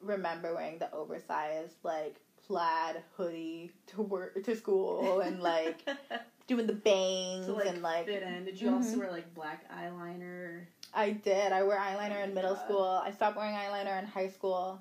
[0.06, 2.16] remember wearing the oversized like
[2.48, 5.84] plaid hoodie to work to school and like
[6.48, 8.46] doing the bangs to like, and like fit in.
[8.46, 9.00] Did you also Mhm.
[9.00, 10.62] wear like black eyeliner?
[10.94, 11.52] I did.
[11.52, 12.64] I wear eyeliner Oh in middle God.
[12.64, 13.02] school.
[13.04, 14.80] I stopped wearing eyeliner in high school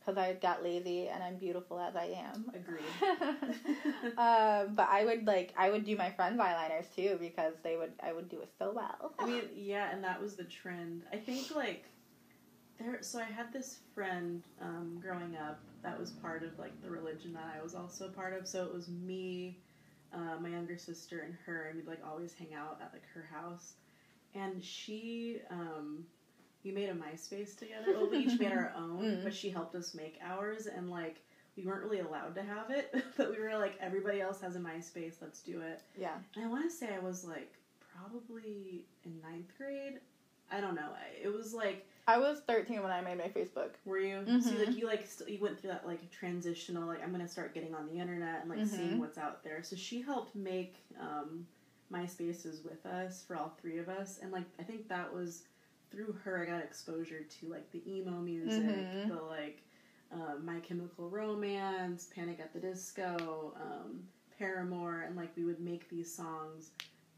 [0.00, 2.50] because I got lazy and I'm beautiful as I am.
[2.52, 2.82] Agreed.
[4.18, 7.92] um, but I would like I would do my friends' eyeliners too because they would
[8.02, 9.12] I would do it so well.
[9.18, 11.02] I mean, yeah, and that was the trend.
[11.12, 11.84] I think like
[12.82, 12.98] there.
[13.02, 17.32] So I had this friend um, growing up that was part of like the religion
[17.34, 18.46] that I was also part of.
[18.46, 19.58] So it was me,
[20.14, 23.28] uh, my younger sister, and her, and we'd like always hang out at like her
[23.32, 23.74] house.
[24.34, 26.04] And she, um,
[26.64, 27.88] we made a MySpace together.
[27.94, 29.24] Well, we each made our own, Mm.
[29.24, 31.16] but she helped us make ours, and like.
[31.54, 34.58] We weren't really allowed to have it, but we were like, everybody else has a
[34.58, 35.82] MySpace, let's do it.
[35.98, 36.14] yeah.
[36.34, 37.52] And I want to say I was like
[37.94, 40.00] probably in ninth grade.
[40.50, 40.88] I don't know.
[41.22, 43.70] It was like, I was 13 when I made my Facebook.
[43.84, 44.24] were you?
[44.40, 44.66] So Mhm.
[44.66, 47.74] like you like st- you went through that like transitional like I'm gonna start getting
[47.74, 48.66] on the internet and like Mhm.
[48.68, 49.62] seeing what's out there.
[49.62, 51.46] So she helped make um,
[51.92, 55.44] MySpaces with us for all three of us, and like I think that was
[55.90, 59.08] through her I got exposure to like the emo music, Mhm.
[59.08, 59.62] the like
[60.10, 64.06] um, My Chemical Romance, Panic at the Disco, um,
[64.38, 66.70] Paramore, and like we would make these songs,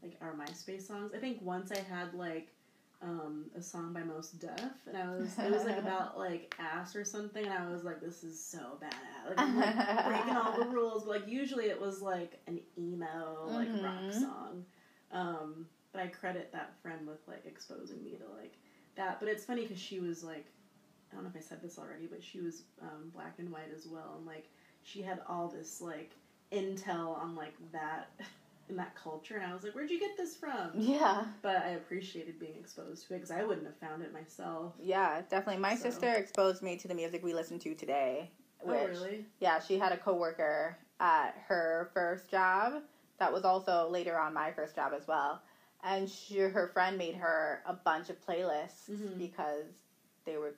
[0.03, 1.11] like our MySpace songs.
[1.13, 2.54] I think once I had like
[3.05, 6.95] um, a song by Mos Def, and I was it was like about like ass
[6.95, 10.57] or something, and I was like, this is so badass, like, I'm, like breaking all
[10.57, 11.03] the rules.
[11.03, 14.21] But like usually it was like an emo like rock Mhm.
[14.21, 14.65] song.
[15.11, 18.53] Um, but I credit that friend with like exposing me to like
[18.95, 19.19] that.
[19.19, 20.45] But it's funny because she was like,
[21.11, 23.71] I don't know if I said this already, but she was um, black and white
[23.75, 24.47] as well, and like
[24.83, 26.11] she had all this like
[26.51, 28.09] intel on like that
[28.69, 30.71] in that culture, and I was like, where'd you get this from?
[30.75, 31.25] Yeah.
[31.41, 34.73] But I appreciated being exposed to it because I wouldn't have found it myself.
[34.81, 35.61] Yeah, definitely.
[35.61, 38.31] My So- sister exposed me to the music we listen to today.
[38.61, 39.25] Which, oh, really?
[39.39, 42.81] Yeah, she had a coworker at her first job
[43.19, 45.41] that was also later on my first job as well.
[45.83, 49.17] And she, her friend made her a bunch of playlists Mhm.
[49.19, 49.65] because
[50.25, 50.55] they were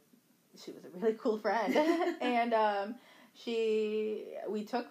[0.63, 1.75] she was a really cool friend.
[2.21, 2.95] and um,
[3.33, 4.87] she we took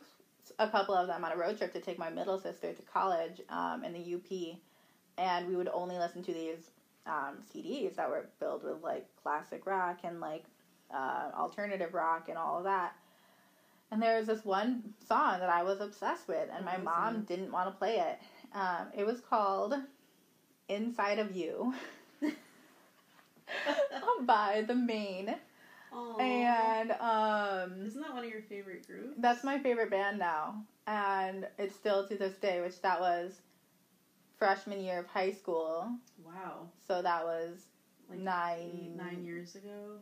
[0.58, 3.40] a couple of them on a road trip to take my middle sister to college
[3.50, 4.58] um, in the UP
[5.18, 6.70] and we would only listen to these
[7.06, 10.44] um, CDs that were filled with like classic rock and like
[10.92, 12.94] uh, alternative rock and all of that.
[13.90, 17.26] And there was this one song that I was obsessed with, and my mom it?
[17.26, 18.18] didn't want to play it.
[18.52, 19.74] Um, it was called
[20.68, 21.72] "Inside of You"
[24.22, 25.36] by the Maine,
[25.96, 26.18] Aw.
[26.18, 29.14] and um, Isn't that one of your favorite groups?
[29.18, 32.60] that's my favorite band now, and it's still to this day.
[32.60, 33.40] Which that was
[34.38, 35.88] freshman year of high school,
[36.24, 36.68] Wow.
[36.86, 37.66] so that was
[38.08, 39.98] Like nine eight, nine years ago.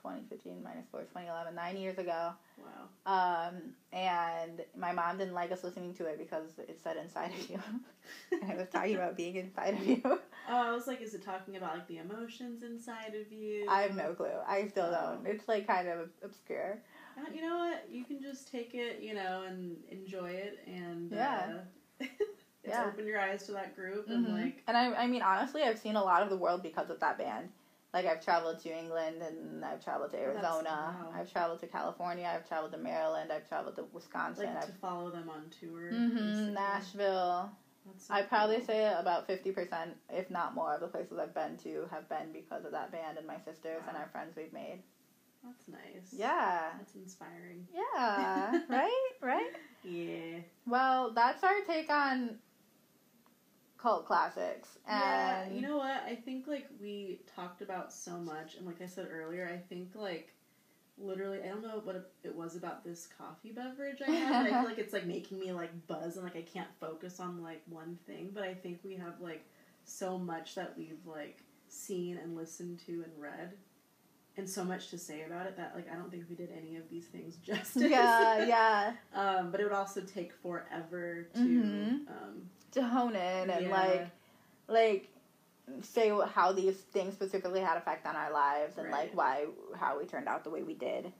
[0.00, 3.48] 2015 minus 4 2011 nine years ago Wow.
[3.48, 3.54] um,
[3.92, 7.58] and my mom didn't like us listening to it because it said inside of you
[8.42, 10.00] and it was talking about being inside of you
[10.50, 13.66] Oh, I was like, is it talking about like the emotions inside of you?
[13.68, 15.16] i have no clue i still Oh.
[15.16, 16.78] don't it's like kind of obscure
[17.18, 17.86] Uh, You know what?
[17.90, 21.50] You can just take it, you know, and enjoy it, and Yeah.
[21.56, 21.62] uh,
[22.00, 22.08] it's
[22.64, 22.86] Yeah.
[22.86, 24.40] open your eyes to that group, and Mhm.
[24.40, 27.00] like, and I, I mean honestly i've seen a lot of the world because of
[27.00, 27.50] that band
[27.98, 31.12] like i've traveled to england and i've traveled to Oh, arizona wow.
[31.18, 34.76] i've traveled to california i've traveled to maryland i've traveled to wisconsin like to i've
[34.78, 35.90] follow them on tour.
[35.90, 37.50] hmm nashville
[37.96, 38.66] so I'd probably cool.
[38.66, 42.66] say about 50%, if not more, of the places I've been to have been because
[42.66, 44.82] of that band and my sisters and our friends we've made.
[45.42, 46.12] that's nice.
[46.12, 46.72] Yeah.
[46.76, 47.66] that's inspiring.
[47.72, 48.60] Yeah.
[48.68, 49.08] right?
[49.22, 49.52] Right?
[49.82, 50.40] Yeah.
[50.66, 52.38] Well, that's our take on
[53.78, 54.78] cult classics.
[54.86, 56.02] Yeah, And you know what?
[56.06, 59.90] I think like we talked about so much, and like I said earlier, I think
[59.94, 60.32] like
[61.00, 64.44] literally, I don't know what it was about this coffee beverage I had.
[64.44, 67.20] but I feel like it's like making me like buzz, and like I can't focus
[67.20, 68.30] on like one thing.
[68.34, 69.44] But I think we have like
[69.84, 73.52] so much that we've like seen and listened to and read.
[74.36, 76.76] And so much to say about it that like I don't think we did any
[76.76, 77.82] of these things justice.
[77.90, 78.92] yeah, yeah.
[79.14, 82.08] Um, but it would also take forever to Mhm.
[82.08, 83.70] um, To hone in and yeah.
[83.70, 84.06] like,
[84.68, 85.08] like,
[85.82, 89.08] say how these things specifically had effect on our lives and Right.
[89.08, 89.46] like why
[89.78, 91.12] how we turned out the way we did,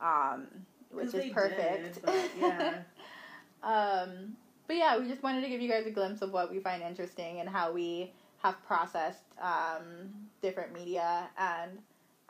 [0.00, 0.46] um,
[0.90, 1.94] which is perfect.
[1.94, 2.74] did, but yeah.
[3.62, 4.36] Um,
[4.68, 6.80] but yeah, we just wanted to give you guys a glimpse of what we find
[6.82, 11.72] interesting and how we have processed um, different media and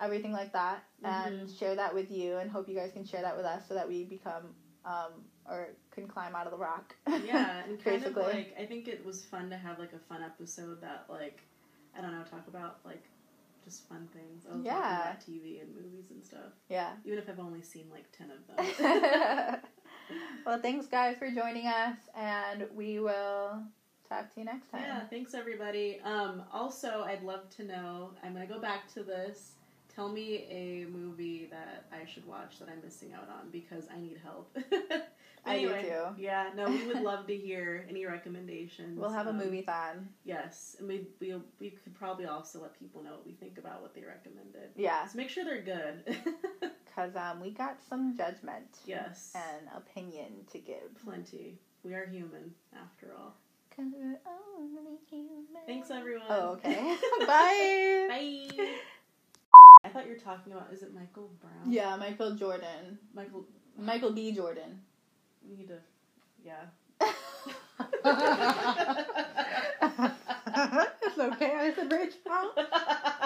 [0.00, 1.56] everything like that, and Mm-hmm.
[1.58, 3.86] share that with you, and hope you guys can share that with us so that
[3.86, 4.54] we become
[4.84, 5.12] um,
[5.48, 6.94] or can climb out of the rock.
[7.24, 8.22] Yeah, and kind basically.
[8.22, 11.42] of like I think it was fun to have like a fun episode that like
[11.96, 13.04] I don't know talk about like
[13.64, 14.46] just fun things.
[14.50, 15.00] I was Yeah.
[15.10, 16.92] about TV and movies and stuff, yeah.
[17.04, 19.60] even if I've only seen like ten of them.
[20.46, 23.62] well, thanks guys for joining us, and we will
[24.08, 24.82] talk to you next time.
[24.82, 26.00] yeah, thanks everybody.
[26.02, 28.12] Um, also, I'd love to know.
[28.24, 29.52] I'm gonna go back to this.
[29.98, 33.98] Tell me a movie that I should watch that I'm missing out on because I
[33.98, 34.56] need help.
[35.44, 36.02] I do too.
[36.16, 38.96] Yeah, no, we would love to hear any recommendations.
[38.96, 40.10] We'll have a Um, movie thon.
[40.22, 43.82] Yes, and we we we could probably also let people know what we think about
[43.82, 44.70] what they recommended.
[44.76, 46.04] Yeah, Just make sure they're good.
[46.86, 50.94] because um, we got some judgment yes, and opinion to give.
[51.04, 51.58] plenty.
[51.82, 53.34] We are human after all.
[53.74, 55.46] 'Cause we're only human.
[55.66, 56.22] Thanks everyone.
[56.30, 56.96] Oh, okay.
[57.26, 58.06] Bye.
[58.08, 58.76] Bye.
[59.88, 61.72] I thought you were talking about is it Michael Brown?
[61.72, 62.98] Yeah, Michael Jordan.
[63.14, 63.46] Michael.
[63.78, 64.32] Michael B.
[64.32, 64.82] Jordan.
[65.48, 65.78] We need to.
[66.44, 66.66] Yeah.
[71.02, 71.52] it's okay.
[71.54, 72.52] I said Rachel.